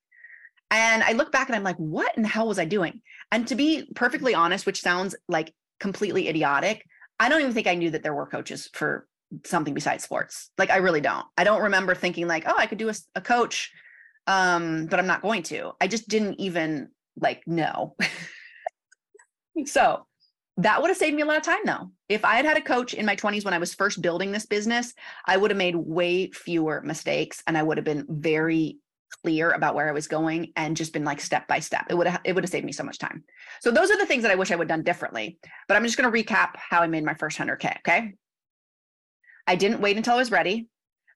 And 0.70 1.02
I 1.02 1.12
look 1.12 1.30
back 1.30 1.48
and 1.48 1.56
I'm 1.56 1.62
like, 1.62 1.76
what 1.76 2.16
in 2.16 2.22
the 2.22 2.28
hell 2.28 2.48
was 2.48 2.58
I 2.58 2.64
doing? 2.64 3.00
And 3.30 3.46
to 3.48 3.54
be 3.54 3.88
perfectly 3.94 4.34
honest, 4.34 4.66
which 4.66 4.80
sounds 4.80 5.14
like 5.28 5.52
completely 5.78 6.28
idiotic, 6.28 6.84
I 7.20 7.28
don't 7.28 7.40
even 7.40 7.52
think 7.52 7.66
I 7.66 7.74
knew 7.74 7.90
that 7.90 8.02
there 8.02 8.14
were 8.14 8.26
coaches 8.26 8.68
for 8.72 9.06
something 9.44 9.74
besides 9.74 10.04
sports. 10.04 10.50
Like 10.58 10.70
I 10.70 10.76
really 10.76 11.00
don't. 11.00 11.26
I 11.36 11.44
don't 11.44 11.62
remember 11.62 11.94
thinking 11.94 12.26
like, 12.26 12.44
oh, 12.46 12.54
I 12.56 12.66
could 12.66 12.78
do 12.78 12.88
a, 12.88 12.94
a 13.14 13.20
coach, 13.20 13.70
um, 14.26 14.86
but 14.86 14.98
I'm 14.98 15.06
not 15.06 15.22
going 15.22 15.42
to. 15.44 15.72
I 15.80 15.86
just 15.86 16.08
didn't 16.08 16.40
even 16.40 16.88
like 17.20 17.42
know. 17.46 17.94
so 19.66 20.06
that 20.56 20.80
would 20.80 20.88
have 20.88 20.96
saved 20.96 21.16
me 21.16 21.22
a 21.22 21.26
lot 21.26 21.36
of 21.36 21.42
time 21.42 21.64
though. 21.64 21.90
If 22.08 22.24
I 22.24 22.34
had 22.36 22.44
had 22.44 22.56
a 22.56 22.62
coach 22.62 22.94
in 22.94 23.06
my 23.06 23.16
20s 23.16 23.44
when 23.44 23.54
I 23.54 23.58
was 23.58 23.74
first 23.74 24.00
building 24.00 24.30
this 24.30 24.46
business, 24.46 24.94
I 25.26 25.36
would 25.36 25.50
have 25.50 25.58
made 25.58 25.74
way 25.74 26.30
fewer 26.30 26.80
mistakes 26.82 27.42
and 27.46 27.58
I 27.58 27.62
would 27.62 27.76
have 27.76 27.84
been 27.84 28.06
very 28.08 28.78
clear 29.22 29.50
about 29.50 29.74
where 29.74 29.88
I 29.88 29.92
was 29.92 30.08
going 30.08 30.52
and 30.56 30.76
just 30.76 30.92
been 30.92 31.04
like 31.04 31.20
step 31.20 31.48
by 31.48 31.58
step. 31.58 31.86
It 31.90 31.94
would 31.94 32.06
have 32.06 32.20
it 32.24 32.34
would 32.34 32.44
have 32.44 32.50
saved 32.50 32.66
me 32.66 32.72
so 32.72 32.84
much 32.84 32.98
time. 32.98 33.24
So 33.60 33.70
those 33.70 33.90
are 33.90 33.98
the 33.98 34.06
things 34.06 34.22
that 34.22 34.32
I 34.32 34.36
wish 34.36 34.50
I 34.50 34.56
would 34.56 34.70
have 34.70 34.76
done 34.76 34.84
differently. 34.84 35.38
But 35.66 35.76
I'm 35.76 35.84
just 35.84 35.96
going 35.96 36.10
to 36.10 36.24
recap 36.24 36.50
how 36.56 36.80
I 36.80 36.86
made 36.86 37.04
my 37.04 37.14
first 37.14 37.38
100k, 37.38 37.78
okay? 37.78 38.14
I 39.46 39.56
didn't 39.56 39.80
wait 39.80 39.96
until 39.96 40.14
I 40.14 40.18
was 40.18 40.30
ready. 40.30 40.68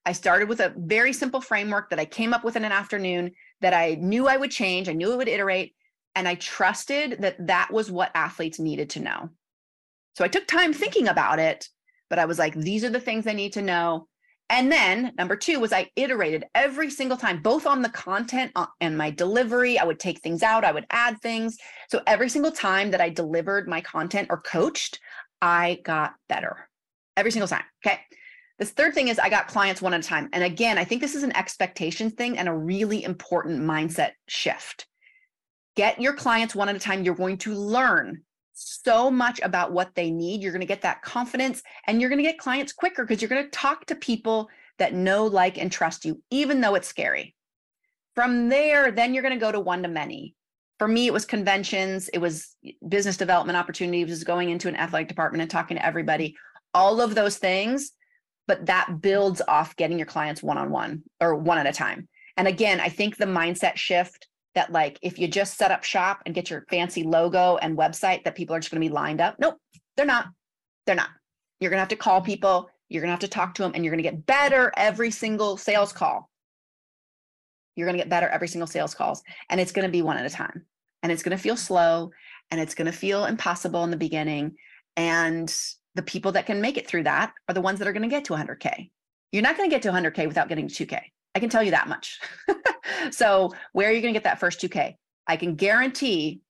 I 0.05 0.13
started 0.13 0.49
with 0.49 0.61
a 0.61 0.75
very 0.77 1.13
simple 1.13 1.41
framework 1.41 1.91
that 1.91 1.99
I 1.99 2.05
came 2.05 2.33
up 2.33 2.45
with 2.45 2.57
in 2.57 2.65
an 2.65 2.73
afternoon 2.73 3.33
that 3.61 3.75
I 3.75 3.97
knew 4.01 4.27
I 4.27 4.37
would 4.37 4.51
change, 4.51 4.89
I 4.89 4.93
knew 4.93 5.13
it 5.13 5.17
would 5.17 5.29
iterate, 5.29 5.75
and 6.15 6.27
I 6.27 6.35
trusted 6.37 7.19
that 7.21 7.47
that 7.47 7.73
was 7.73 7.91
what 7.91 8.11
athletes 8.15 8.59
needed 8.59 8.91
to 8.91 9.01
know. 9.01 9.31
So 10.17 10.25
I 10.25 10.29
took 10.29 10.47
time 10.47 10.73
thinking 10.73 11.09
about 11.09 11.39
it, 11.39 11.69
but 12.11 12.19
I 12.19 12.25
was 12.25 12.39
like, 12.39 12.55
these 12.55 12.85
are 12.85 12.91
the 12.91 13.01
things 13.01 13.27
I 13.27 13.33
need 13.33 13.53
to 13.55 13.63
know. 13.63 14.09
And 14.51 14.73
then 14.73 15.13
number 15.19 15.37
two 15.37 15.61
was 15.61 15.73
I 15.73 15.91
iterated 15.95 16.47
every 16.55 16.91
single 16.91 17.19
time, 17.19 17.43
both 17.43 17.67
on 17.67 17.83
the 17.83 17.91
content 17.91 18.51
uh, 18.57 18.67
and 18.81 18.97
my 18.97 19.11
delivery. 19.11 19.79
I 19.79 19.85
would 19.85 20.01
take 20.01 20.21
things 20.21 20.43
out, 20.43 20.65
I 20.65 20.73
would 20.73 20.87
add 20.91 21.21
things. 21.21 21.59
So 21.91 22.01
every 22.07 22.31
single 22.31 22.51
time 22.51 22.91
that 22.93 23.01
I 23.01 23.11
delivered 23.11 23.69
my 23.69 23.83
content 23.83 24.29
or 24.31 24.41
coached, 24.41 25.01
I 25.43 25.81
got 25.85 26.15
better 26.29 26.69
every 27.17 27.31
single 27.31 27.49
time. 27.49 27.65
Okay. 27.85 28.01
This 28.59 28.71
third 28.71 28.93
thing 28.93 29.07
is 29.07 29.21
I 29.21 29.29
got 29.29 29.47
clients 29.47 29.81
one 29.81 29.95
at 29.95 30.01
a 30.01 30.03
time. 30.03 30.29
And 30.33 30.43
again, 30.43 30.79
I 30.79 30.85
think 30.85 31.01
this 31.01 31.15
is 31.15 31.23
an 31.23 31.37
expectation 31.37 32.11
thing 32.11 32.39
and 32.39 32.49
a 32.49 32.53
really 32.53 33.05
important 33.05 33.63
mindset 33.63 34.13
shift. 34.27 34.88
Get 35.79 36.01
your 36.01 36.15
clients 36.15 36.57
one 36.57 36.69
at 36.69 36.75
a 36.75 36.81
time. 36.81 37.05
You're 37.05 37.15
going 37.15 37.39
to 37.39 37.55
learn 37.55 38.23
so 38.53 39.13
much 39.13 39.39
about 39.45 39.71
what 39.71 39.95
they 39.95 40.11
need. 40.11 40.43
You're 40.43 40.51
going 40.51 40.59
to 40.59 40.67
get 40.67 40.83
that 40.83 41.03
confidence 41.03 41.63
and 41.87 42.01
you're 42.01 42.11
going 42.11 42.19
to 42.19 42.29
get 42.29 42.37
clients 42.37 42.73
quicker 42.73 43.05
because 43.05 43.23
you're 43.23 43.29
going 43.29 43.45
to 43.45 43.51
talk 43.51 43.87
to 43.87 43.95
people 43.95 44.49
that 44.81 44.93
know, 44.93 45.25
like, 45.27 45.57
and 45.57 45.71
trust 45.71 46.05
you, 46.05 46.21
even 46.33 46.61
though 46.61 46.75
it's 46.75 46.89
scary. 46.89 47.37
From 48.17 48.49
there, 48.49 48.91
then 48.91 49.15
you're 49.15 49.23
going 49.23 49.39
to 49.39 49.41
go 49.41 49.53
to 49.53 49.61
one 49.61 49.85
to 49.85 49.89
many. 49.89 50.35
For 50.81 50.89
me, 50.89 51.07
it 51.07 51.13
was 51.13 51.25
conventions, 51.25 52.09
it 52.09 52.19
was 52.19 52.57
business 52.89 53.17
development 53.17 53.57
opportunities, 53.57 54.09
was 54.09 54.25
going 54.25 54.51
into 54.51 54.67
an 54.67 54.75
athletic 54.75 55.07
department 55.07 55.43
and 55.43 55.51
talking 55.51 55.77
to 55.77 55.87
everybody, 55.87 56.35
all 56.75 57.01
of 57.01 57.15
those 57.15 57.37
things. 57.37 57.93
But 58.49 58.67
that 58.67 59.01
builds 59.01 59.43
off 59.47 59.77
getting 59.77 59.97
your 59.97 60.07
clients 60.07 60.43
one 60.43 60.59
on 60.59 60.73
one 60.73 61.05
or 61.21 61.37
one 61.37 61.59
at 61.59 61.69
a 61.69 61.73
time. 61.73 62.09
And 62.37 62.49
again, 62.49 62.81
I 62.81 62.89
think 62.89 63.17
the 63.17 63.27
mindset 63.27 63.77
shift 63.77 64.27
that 64.55 64.73
like 64.73 64.99
if 65.03 65.19
you 65.19 65.29
just 65.29 65.57
set 65.57 65.71
up 65.71 65.85
shop 65.85 66.23
and 66.27 66.35
get 66.35 66.51
your 66.51 66.65
fancy 66.71 67.03
logo 67.03 67.57
and 67.59 67.79
website 67.79 68.25
that 68.25 68.35
people 68.35 68.55
are 68.55 68.61
just 68.61 68.71
going 68.71 68.83
to 68.83 68.89
be 68.89 68.93
lined 68.93 69.21
up 69.21 69.37
nope 69.39 69.57
they're 69.97 70.07
not 70.07 70.29
they're 70.89 70.97
not. 70.97 71.11
You're 71.61 71.71
going 71.71 71.77
to 71.77 71.83
have 71.83 71.89
to 71.89 71.97
call 71.97 72.23
people 72.23 72.71
you're 72.89 73.03
going 73.03 73.09
to 73.09 73.13
have 73.13 73.21
to 73.21 73.29
talk 73.29 73.55
to 73.55 73.63
them 73.63 73.73
and 73.75 73.85
you're 73.85 73.93
going 73.93 74.03
to 74.03 74.11
get 74.11 74.25
better 74.25 74.73
every 74.75 75.11
single 75.11 75.59
sales 75.59 75.93
call. 75.93 76.31
You're 77.77 77.87
going 77.87 77.99
to 77.99 78.03
get 78.03 78.09
better 78.09 78.27
every 78.29 78.49
single 78.49 78.67
sales 78.67 78.95
calls 78.95 79.23
and 79.51 79.61
it's 79.61 79.73
going 79.73 79.87
to 79.87 79.93
be 79.93 80.01
one 80.01 80.17
at 80.17 80.25
a 80.25 80.31
time 80.31 80.65
and 81.03 81.13
it's 81.13 81.23
going 81.23 81.37
to 81.37 81.43
feel 81.43 81.57
slow 81.57 82.11
and 82.51 82.59
it's 82.59 82.75
going 82.75 82.87
to 82.87 82.93
feel 82.93 83.27
impossible 83.27 83.85
in 83.85 83.91
the 83.91 83.99
beginning 83.99 84.57
and 84.97 85.55
the 85.95 86.03
people 86.03 86.33
that 86.33 86.47
can 86.47 86.63
make 86.63 86.79
it 86.79 86.89
through 86.89 87.03
that 87.03 87.35
are 87.49 87.55
the 87.55 87.61
ones 87.61 87.79
that 87.79 87.87
are 87.87 87.93
going 87.93 88.03
to 88.03 88.09
get 88.09 88.25
to 88.25 88.33
100k 88.33 88.91
you're 89.33 89.43
not 89.43 89.57
going 89.57 89.69
to 89.69 89.75
get 89.75 89.83
to 89.83 89.91
100k 89.91 90.27
without 90.27 90.49
getting 90.49 90.67
to 90.67 90.87
2k 90.87 91.01
I 91.35 91.41
can 91.41 91.51
tell 91.51 91.63
you 91.63 91.71
that 91.71 91.89
much. 91.89 92.19
so, 93.11 93.53
where 93.73 93.89
are 93.89 93.93
you 93.93 94.01
going 94.01 94.13
to 94.15 94.19
get 94.19 94.25
that 94.25 94.41
first 94.41 94.61
2K? 94.61 94.95
I 95.27 95.37
can 95.37 95.55
guarantee, 95.55 96.41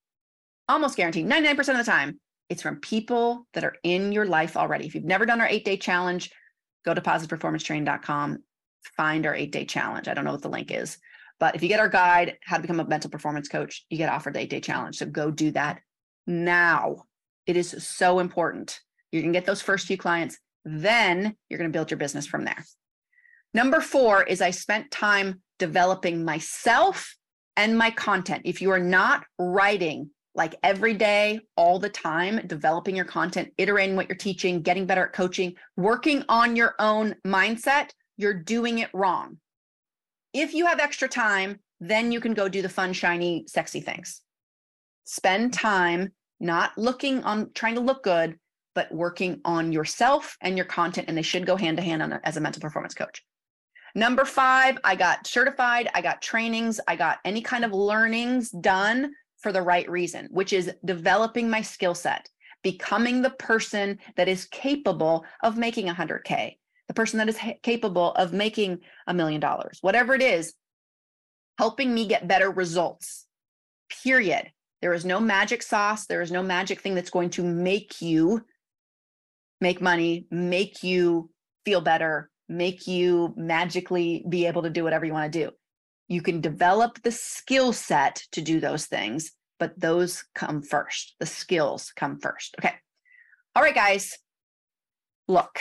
almost 0.69 0.97
guarantee, 0.97 1.25
99% 1.25 1.59
of 1.59 1.77
the 1.79 1.85
time, 1.85 2.21
it's 2.49 2.63
from 2.63 2.77
people 2.77 3.47
that 3.53 3.65
are 3.65 3.77
in 3.83 4.13
your 4.13 4.25
life 4.25 4.57
already. 4.57 4.87
If 4.87 4.95
you've 4.95 5.05
never 5.05 5.27
done 5.27 5.41
our 5.41 5.47
eight 5.47 5.65
day 5.65 5.77
challenge, 5.77 6.31
go 6.85 6.95
to 6.95 7.01
positiveperformancetraining.com, 7.01 8.39
find 8.97 9.27
our 9.27 9.35
eight 9.35 9.53
day 9.53 9.65
challenge. 9.65 10.09
I 10.09 10.15
don't 10.15 10.25
know 10.25 10.33
what 10.33 10.43
the 10.43 10.49
link 10.49 10.71
is, 10.71 10.99
but 11.39 11.55
if 11.55 11.63
you 11.63 11.69
get 11.69 11.81
our 11.81 11.89
guide, 11.89 12.39
How 12.45 12.57
to 12.57 12.63
Become 12.63 12.81
a 12.81 12.87
Mental 12.87 13.11
Performance 13.11 13.49
Coach, 13.49 13.85
you 13.91 13.99
get 13.99 14.11
offered 14.11 14.35
the 14.35 14.41
eight 14.41 14.51
day 14.51 14.61
challenge. 14.61 14.97
So, 14.97 15.07
go 15.07 15.31
do 15.31 15.51
that 15.53 15.81
now. 16.27 17.05
It 17.47 17.57
is 17.57 17.75
so 17.87 18.19
important. 18.19 18.79
You're 19.11 19.23
going 19.23 19.33
to 19.33 19.39
get 19.39 19.47
those 19.47 19.63
first 19.63 19.87
few 19.87 19.97
clients, 19.97 20.39
then 20.65 21.35
you're 21.49 21.59
going 21.59 21.71
to 21.71 21.77
build 21.77 21.91
your 21.91 21.99
business 21.99 22.27
from 22.27 22.45
there. 22.45 22.65
Number 23.55 23.81
four 23.81 24.23
is 24.23 24.41
I 24.41 24.51
spent 24.51 24.91
time 24.91 25.41
developing 25.59 26.25
myself 26.25 27.17
and 27.57 27.77
my 27.77 27.91
content. 27.91 28.43
If 28.45 28.63
you 28.63 28.71
are 28.71 28.79
not 28.79 29.25
writing 29.39 30.11
like 30.35 30.55
every 30.63 30.95
day, 30.95 31.41
all 31.57 31.81
the 31.81 31.89
time, 31.89 32.47
developing 32.47 32.95
your 32.95 33.05
content, 33.05 33.53
iterating 33.59 33.97
what 33.97 34.09
you're 34.09 34.17
teaching, 34.17 34.63
getting 34.63 34.87
better 34.87 35.07
at 35.07 35.13
coaching, 35.13 35.55
working 35.77 36.23
on 36.29 36.55
your 36.55 36.75
own 36.79 37.17
mindset, 37.27 37.91
you're 38.17 38.35
doing 38.35 38.79
it 38.79 38.91
wrong. 38.95 39.39
If 40.33 40.55
you 40.55 40.67
have 40.67 40.79
extra 40.79 41.09
time, 41.09 41.59
then 41.81 42.13
you 42.13 42.21
can 42.21 42.35
go 42.35 42.49
do 42.49 42.63
the 42.63 42.69
fun, 42.69 42.93
shiny, 42.93 43.45
sexy 43.49 43.81
things. 43.81 44.23
Spend 45.05 45.53
time 45.53 46.13
not 46.39 46.77
looking 46.77 47.25
on 47.25 47.51
trying 47.55 47.75
to 47.75 47.81
look 47.81 48.05
good, 48.05 48.39
but 48.75 48.93
working 48.93 49.41
on 49.45 49.73
yourself 49.73 50.37
and 50.41 50.57
your 50.57 50.67
content. 50.67 51.09
And 51.09 51.17
they 51.17 51.23
should 51.23 51.47
go 51.47 51.57
hand 51.57 51.79
to 51.79 51.83
hand 51.83 52.21
as 52.23 52.37
a 52.37 52.41
mental 52.41 52.61
performance 52.61 52.95
coach. 52.95 53.25
Number 53.95 54.25
five, 54.25 54.79
I 54.85 54.95
got 54.97 55.27
certified, 55.27 55.89
I 55.95 56.01
got 56.01 56.23
trainings, 56.23 56.81
I 56.87 56.97
got 56.97 57.19
any 57.25 57.41
kind 57.41 57.65
of 57.65 57.73
learnings 57.73 58.51
done 58.51 59.13
for 59.39 59.53
the 59.53 59.63
right 59.63 59.89
reason, 59.89 60.29
which 60.31 60.53
is 60.53 60.73
developing 60.85 61.49
my 61.49 61.63
skill 61.63 61.95
set, 61.95 62.29
becoming 62.63 63.23
the 63.23 63.31
person 63.31 63.99
that 64.17 64.29
is 64.29 64.47
capable 64.47 65.25
of 65.43 65.57
making 65.57 65.87
100K, 65.87 66.57
the 66.89 66.95
person 66.95 67.19
that 67.19 67.29
is 67.29 67.39
ha- 67.39 67.55
capable 67.63 68.13
of 68.15 68.33
making 68.33 68.79
a 69.07 69.15
million 69.15 69.41
dollars, 69.41 69.79
whatever 69.81 70.15
it 70.15 70.23
is, 70.23 70.55
helping 71.59 71.95
me 71.95 72.07
get 72.07 72.29
better 72.29 72.51
results. 72.51 73.27
Period. 74.05 74.51
There 74.81 74.93
is 74.93 75.05
no 75.05 75.19
magic 75.19 75.63
sauce. 75.63 76.07
There 76.07 76.23
is 76.23 76.31
no 76.31 76.43
magic 76.43 76.81
thing 76.81 76.95
that's 76.95 77.11
going 77.11 77.31
to 77.31 77.43
make 77.43 78.01
you 78.01 78.45
make 79.61 79.81
money, 79.81 80.27
make 80.31 80.83
you 80.83 81.31
feel 81.65 81.81
better, 81.81 82.31
make 82.49 82.87
you 82.87 83.35
magically 83.37 84.25
be 84.29 84.47
able 84.47 84.63
to 84.63 84.71
do 84.71 84.85
whatever 84.85 85.05
you 85.05 85.13
want 85.13 85.33
to 85.33 85.45
do. 85.47 85.51
You 86.09 86.23
can 86.23 86.41
develop 86.41 87.03
the 87.03 87.13
skill 87.13 87.73
set 87.73 88.23
to 88.33 88.41
do 88.41 88.61
those 88.61 88.87
things, 88.87 89.33
but 89.59 89.79
those 89.79 90.25
come 90.35 90.63
first. 90.63 91.15
The 91.21 91.27
skills 91.27 91.93
come 91.95 92.19
first. 92.19 92.57
Okay. 92.59 92.75
All 93.55 93.63
right, 93.63 93.75
guys. 93.75 94.17
Look, 95.27 95.61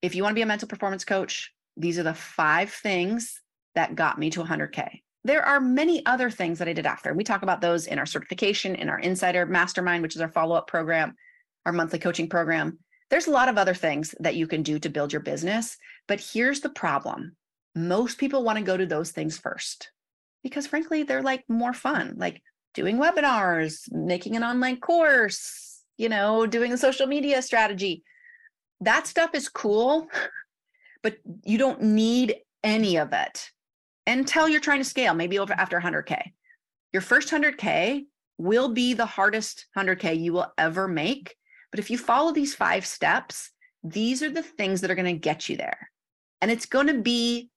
if 0.00 0.14
you 0.14 0.22
want 0.22 0.32
to 0.32 0.36
be 0.36 0.42
a 0.42 0.46
mental 0.46 0.68
performance 0.68 1.04
coach, 1.04 1.52
these 1.76 1.98
are 1.98 2.04
the 2.04 2.14
five 2.14 2.70
things 2.70 3.40
that 3.74 3.96
got 3.96 4.18
me 4.18 4.30
to 4.30 4.44
100K. 4.44 5.00
There 5.24 5.44
are 5.44 5.60
many 5.60 6.04
other 6.06 6.30
things 6.30 6.58
that 6.58 6.68
I 6.68 6.72
did 6.72 6.86
after. 6.86 7.14
We 7.14 7.24
talk 7.24 7.42
about 7.42 7.60
those 7.60 7.86
in 7.86 7.98
our 7.98 8.06
certification, 8.06 8.74
in 8.74 8.88
our 8.88 8.98
Insider 8.98 9.46
Mastermind, 9.46 10.02
which 10.02 10.14
is 10.14 10.20
our 10.20 10.28
follow 10.28 10.54
up 10.54 10.68
program, 10.68 11.14
our 11.66 11.72
monthly 11.72 11.98
coaching 11.98 12.28
program 12.28 12.78
There's 13.12 13.26
a 13.26 13.30
lot 13.30 13.50
of 13.50 13.58
other 13.58 13.74
things 13.74 14.14
that 14.20 14.36
you 14.36 14.46
can 14.46 14.62
do 14.62 14.78
to 14.78 14.88
build 14.88 15.12
your 15.12 15.20
business, 15.20 15.76
but 16.08 16.18
here's 16.32 16.62
the 16.62 16.70
problem. 16.70 17.36
Most 17.74 18.16
people 18.16 18.42
want 18.42 18.56
to 18.56 18.64
go 18.64 18.74
to 18.74 18.86
those 18.86 19.10
things 19.10 19.36
first 19.36 19.90
because 20.42 20.66
frankly, 20.66 21.02
they're 21.02 21.20
like 21.20 21.44
more 21.46 21.74
fun, 21.74 22.14
like 22.16 22.40
doing 22.72 22.96
webinars, 22.96 23.92
making 23.92 24.34
an 24.34 24.42
online 24.42 24.80
course, 24.80 25.82
you 25.98 26.08
know, 26.08 26.46
doing 26.46 26.72
a 26.72 26.78
social 26.78 27.06
media 27.06 27.42
strategy. 27.42 28.02
That 28.80 29.06
stuff 29.06 29.34
is 29.34 29.46
cool, 29.46 30.08
but 31.02 31.18
you 31.44 31.58
don't 31.58 31.82
need 31.82 32.36
any 32.64 32.96
of 32.96 33.12
it 33.12 33.50
until 34.06 34.48
you're 34.48 34.58
trying 34.58 34.80
to 34.80 34.88
scale, 34.88 35.12
maybe 35.12 35.38
over 35.38 35.52
after 35.52 35.78
100K. 35.78 36.32
Your 36.94 37.02
first 37.02 37.28
100K 37.28 38.06
will 38.38 38.70
be 38.70 38.94
the 38.94 39.04
hardest 39.04 39.66
100K 39.76 40.18
you 40.18 40.32
will 40.32 40.50
ever 40.56 40.88
make. 40.88 41.36
But 41.72 41.80
if 41.80 41.90
you 41.90 41.98
follow 41.98 42.32
these 42.32 42.54
five 42.54 42.86
steps, 42.86 43.50
these 43.82 44.22
are 44.22 44.30
the 44.30 44.42
things 44.42 44.80
that 44.80 44.90
are 44.90 44.94
going 44.94 45.12
to 45.12 45.18
get 45.18 45.48
you 45.48 45.56
there. 45.56 45.90
And 46.40 46.50
it's 46.50 46.66
going 46.66 46.86
to 46.86 47.00
be 47.00 47.50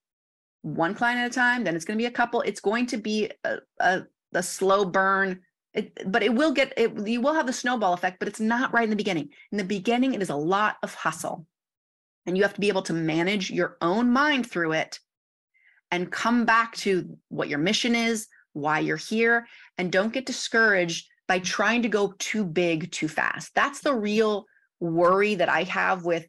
one 0.62 0.94
client 0.94 1.20
at 1.20 1.30
a 1.30 1.34
time, 1.34 1.62
then 1.62 1.76
it's 1.76 1.84
going 1.84 1.96
to 1.96 2.02
be 2.02 2.06
a 2.06 2.10
couple. 2.10 2.40
It's 2.40 2.60
going 2.60 2.86
to 2.86 2.96
be 2.96 3.30
a, 3.44 3.58
a, 3.78 4.02
a 4.34 4.42
slow 4.42 4.84
burn. 4.84 5.42
It, 5.74 6.10
but 6.10 6.22
it 6.22 6.34
will 6.34 6.52
get 6.52 6.72
it 6.78 7.06
you 7.06 7.20
will 7.20 7.34
have 7.34 7.46
the 7.46 7.52
snowball 7.52 7.92
effect 7.92 8.18
but 8.18 8.28
it's 8.28 8.40
not 8.40 8.72
right 8.72 8.84
in 8.84 8.88
the 8.88 8.96
beginning 8.96 9.28
in 9.52 9.58
the 9.58 9.64
beginning 9.64 10.14
it 10.14 10.22
is 10.22 10.30
a 10.30 10.34
lot 10.34 10.76
of 10.82 10.94
hustle 10.94 11.46
and 12.24 12.34
you 12.34 12.44
have 12.44 12.54
to 12.54 12.60
be 12.62 12.68
able 12.68 12.80
to 12.84 12.94
manage 12.94 13.50
your 13.50 13.76
own 13.82 14.10
mind 14.10 14.50
through 14.50 14.72
it 14.72 14.98
and 15.90 16.10
come 16.10 16.46
back 16.46 16.74
to 16.76 17.18
what 17.28 17.50
your 17.50 17.58
mission 17.58 17.94
is 17.94 18.26
why 18.54 18.78
you're 18.78 18.96
here 18.96 19.46
and 19.76 19.92
don't 19.92 20.14
get 20.14 20.24
discouraged 20.24 21.06
by 21.28 21.38
trying 21.40 21.82
to 21.82 21.88
go 21.88 22.14
too 22.18 22.44
big 22.44 22.90
too 22.92 23.08
fast. 23.08 23.52
That's 23.54 23.80
the 23.80 23.94
real 23.94 24.46
worry 24.80 25.34
that 25.36 25.48
I 25.48 25.64
have 25.64 26.04
with 26.04 26.26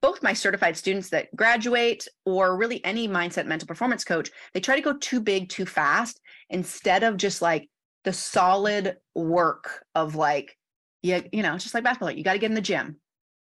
both 0.00 0.22
my 0.22 0.32
certified 0.32 0.76
students 0.76 1.10
that 1.10 1.34
graduate 1.36 2.08
or 2.26 2.56
really 2.56 2.84
any 2.84 3.08
mindset 3.08 3.46
mental 3.46 3.68
performance 3.68 4.04
coach. 4.04 4.30
They 4.52 4.60
try 4.60 4.74
to 4.74 4.82
go 4.82 4.94
too 4.94 5.20
big 5.20 5.48
too 5.48 5.64
fast 5.64 6.20
instead 6.50 7.04
of 7.04 7.16
just 7.16 7.40
like 7.40 7.68
the 8.04 8.12
solid 8.12 8.96
work 9.14 9.84
of 9.94 10.16
like, 10.16 10.56
yeah, 11.02 11.20
you 11.32 11.42
know, 11.42 11.56
just 11.56 11.72
like 11.72 11.84
basketball, 11.84 12.10
you 12.10 12.24
got 12.24 12.32
to 12.32 12.38
get 12.40 12.50
in 12.50 12.56
the 12.56 12.60
gym. 12.60 12.96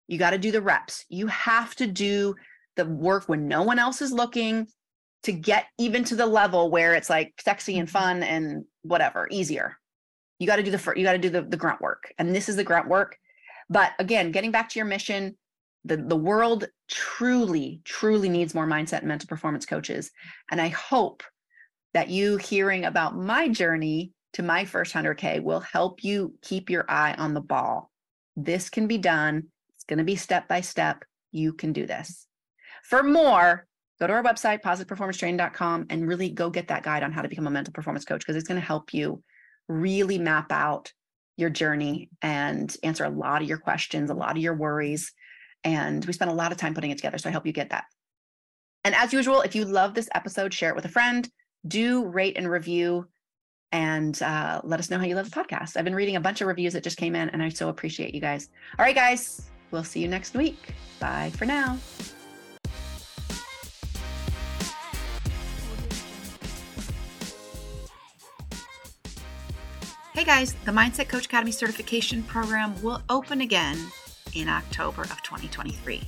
You 0.06 0.18
got 0.18 0.30
to 0.30 0.38
do 0.38 0.50
the 0.50 0.60
reps. 0.60 1.06
You 1.08 1.28
have 1.28 1.74
to 1.76 1.86
do 1.86 2.34
the 2.76 2.84
work 2.84 3.28
when 3.28 3.48
no 3.48 3.62
one 3.62 3.78
else 3.78 4.02
is 4.02 4.12
looking 4.12 4.66
to 5.22 5.32
get 5.32 5.66
even 5.78 6.04
to 6.04 6.16
the 6.16 6.26
level 6.26 6.70
where 6.70 6.94
it's 6.94 7.10
like 7.10 7.32
sexy 7.40 7.78
and 7.78 7.88
mm-hmm. 7.88 7.98
fun 7.98 8.22
and 8.22 8.64
whatever, 8.82 9.28
easier. 9.30 9.78
You 10.40 10.48
got 10.48 10.56
to 10.56 10.64
do 10.64 10.72
the 10.72 10.92
you 10.96 11.04
got 11.04 11.12
to 11.12 11.18
do 11.18 11.30
the, 11.30 11.42
the 11.42 11.56
grunt 11.56 11.80
work. 11.80 12.12
And 12.18 12.34
this 12.34 12.48
is 12.48 12.56
the 12.56 12.64
grunt 12.64 12.88
work. 12.88 13.16
But 13.68 13.92
again, 14.00 14.32
getting 14.32 14.50
back 14.50 14.68
to 14.70 14.78
your 14.78 14.86
mission, 14.86 15.36
the, 15.84 15.96
the 15.96 16.16
world 16.16 16.66
truly, 16.88 17.80
truly 17.84 18.28
needs 18.28 18.54
more 18.54 18.66
mindset 18.66 18.98
and 18.98 19.08
mental 19.08 19.28
performance 19.28 19.64
coaches. 19.64 20.10
And 20.50 20.60
I 20.60 20.68
hope 20.68 21.22
that 21.94 22.08
you 22.08 22.36
hearing 22.36 22.84
about 22.84 23.16
my 23.16 23.48
journey 23.48 24.12
to 24.32 24.42
my 24.42 24.64
first 24.64 24.94
100K 24.94 25.42
will 25.42 25.60
help 25.60 26.02
you 26.02 26.34
keep 26.42 26.70
your 26.70 26.84
eye 26.88 27.14
on 27.14 27.34
the 27.34 27.40
ball. 27.40 27.90
This 28.36 28.70
can 28.70 28.86
be 28.86 28.98
done. 28.98 29.44
It's 29.74 29.84
going 29.84 29.98
to 29.98 30.04
be 30.04 30.16
step 30.16 30.48
by 30.48 30.60
step. 30.60 31.04
You 31.32 31.52
can 31.52 31.72
do 31.72 31.86
this. 31.86 32.26
For 32.84 33.02
more, 33.02 33.66
go 33.98 34.06
to 34.06 34.12
our 34.12 34.22
website, 34.22 34.62
positiveperformancetraining.com, 34.62 35.86
and 35.90 36.08
really 36.08 36.30
go 36.30 36.48
get 36.50 36.68
that 36.68 36.82
guide 36.82 37.02
on 37.02 37.12
how 37.12 37.22
to 37.22 37.28
become 37.28 37.46
a 37.46 37.50
mental 37.50 37.72
performance 37.72 38.04
coach 38.04 38.20
because 38.20 38.36
it's 38.36 38.48
going 38.48 38.60
to 38.60 38.66
help 38.66 38.94
you 38.94 39.22
really 39.70 40.18
map 40.18 40.52
out 40.52 40.92
your 41.36 41.50
journey 41.50 42.10
and 42.22 42.76
answer 42.82 43.04
a 43.04 43.10
lot 43.10 43.42
of 43.42 43.48
your 43.48 43.58
questions, 43.58 44.10
a 44.10 44.14
lot 44.14 44.32
of 44.32 44.42
your 44.42 44.54
worries. 44.54 45.12
And 45.64 46.04
we 46.04 46.12
spent 46.12 46.30
a 46.30 46.34
lot 46.34 46.52
of 46.52 46.58
time 46.58 46.74
putting 46.74 46.90
it 46.90 46.98
together. 46.98 47.18
So 47.18 47.28
I 47.28 47.32
hope 47.32 47.46
you 47.46 47.52
get 47.52 47.70
that. 47.70 47.84
And 48.84 48.94
as 48.94 49.12
usual, 49.12 49.42
if 49.42 49.54
you 49.54 49.64
love 49.64 49.94
this 49.94 50.08
episode, 50.14 50.54
share 50.54 50.70
it 50.70 50.76
with 50.76 50.86
a 50.86 50.90
friend, 50.90 51.28
do 51.66 52.06
rate 52.06 52.36
and 52.36 52.50
review, 52.50 53.06
and 53.72 54.20
uh, 54.22 54.60
let 54.64 54.80
us 54.80 54.90
know 54.90 54.98
how 54.98 55.04
you 55.04 55.14
love 55.14 55.30
the 55.30 55.36
podcast. 55.36 55.76
I've 55.76 55.84
been 55.84 55.94
reading 55.94 56.16
a 56.16 56.20
bunch 56.20 56.40
of 56.40 56.48
reviews 56.48 56.72
that 56.72 56.82
just 56.82 56.96
came 56.96 57.14
in, 57.14 57.28
and 57.30 57.42
I 57.42 57.50
so 57.50 57.68
appreciate 57.68 58.14
you 58.14 58.20
guys. 58.20 58.48
All 58.78 58.84
right, 58.84 58.94
guys, 58.94 59.48
we'll 59.70 59.84
see 59.84 60.00
you 60.00 60.08
next 60.08 60.34
week. 60.34 60.74
Bye 60.98 61.30
for 61.36 61.44
now. 61.44 61.78
Hey 70.20 70.26
guys, 70.26 70.52
the 70.66 70.70
Mindset 70.70 71.08
Coach 71.08 71.24
Academy 71.24 71.50
certification 71.50 72.22
program 72.22 72.74
will 72.82 73.00
open 73.08 73.40
again 73.40 73.78
in 74.34 74.50
October 74.50 75.00
of 75.00 75.22
2023. 75.22 76.02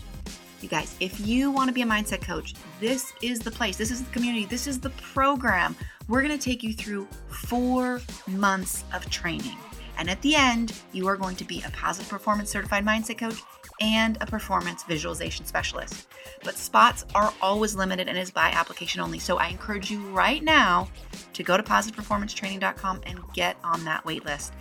You 0.61 0.69
guys, 0.69 0.95
if 1.01 1.19
you 1.27 1.51
want 1.51 1.69
to 1.69 1.73
be 1.73 1.81
a 1.81 1.87
mindset 1.87 2.21
coach, 2.21 2.53
this 2.79 3.15
is 3.23 3.39
the 3.39 3.51
place. 3.51 3.79
This 3.79 3.91
is 3.91 4.05
the 4.05 4.11
community. 4.11 4.45
This 4.45 4.67
is 4.67 4.79
the 4.79 4.91
program. 4.91 5.75
We're 6.09 6.21
going 6.21 6.39
to 6.39 6.45
take 6.45 6.63
you 6.63 6.75
through 6.75 7.09
four 7.31 8.03
months 8.29 8.85
of 8.93 9.09
training. 9.09 9.57
And 9.97 10.11
at 10.11 10.21
the 10.21 10.35
end, 10.35 10.75
you 10.93 11.07
are 11.07 11.17
going 11.17 11.37
to 11.37 11.45
be 11.45 11.63
a 11.67 11.71
positive 11.71 12.11
performance 12.11 12.51
certified 12.51 12.85
mindset 12.85 13.17
coach 13.17 13.41
and 13.83 14.17
a 14.21 14.27
performance 14.27 14.85
visualization 14.85 15.45
specialist. 15.45 16.07
But 16.45 16.57
spots 16.57 17.05
are 17.17 17.35
always 17.43 17.75
limited 17.75 18.09
and 18.09 18.17
is 18.17 18.31
by 18.31 18.51
application 18.51 19.01
only. 19.01 19.19
So 19.19 19.39
I 19.39 19.49
encourage 19.49 19.91
you 19.91 20.01
right 20.11 20.43
now 20.43 20.89
to 21.33 21.43
go 21.43 21.57
to 21.57 21.63
positiveperformancetraining.com 21.65 23.01
and 23.07 23.19
get 23.35 23.57
on 23.65 23.85
that 23.85 24.05
wait 24.05 24.25
list. 24.25 24.53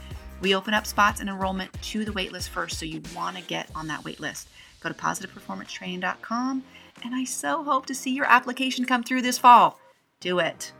We 0.41 0.55
open 0.55 0.73
up 0.73 0.88
spots 0.88 1.21
and 1.21 1.29
enrollment 1.29 1.71
to 1.84 2.03
the 2.03 2.12
wait 2.12 2.31
list 2.31 2.49
first, 2.49 2.79
so 2.79 2.86
you 2.86 3.03
want 3.15 3.38
to 3.38 3.43
get 3.43 3.69
on 3.75 3.88
that 3.88 4.03
wait 4.03 4.19
list. 4.19 4.49
Go 4.79 4.89
to 4.89 4.95
positiveperformancetraining.com, 4.95 6.63
and 7.03 7.15
I 7.15 7.23
so 7.23 7.63
hope 7.63 7.86
to 7.86 7.93
see 7.93 8.15
your 8.15 8.25
application 8.25 8.86
come 8.86 9.03
through 9.03 9.21
this 9.21 9.38
fall. 9.38 9.79
Do 10.19 10.39
it. 10.39 10.73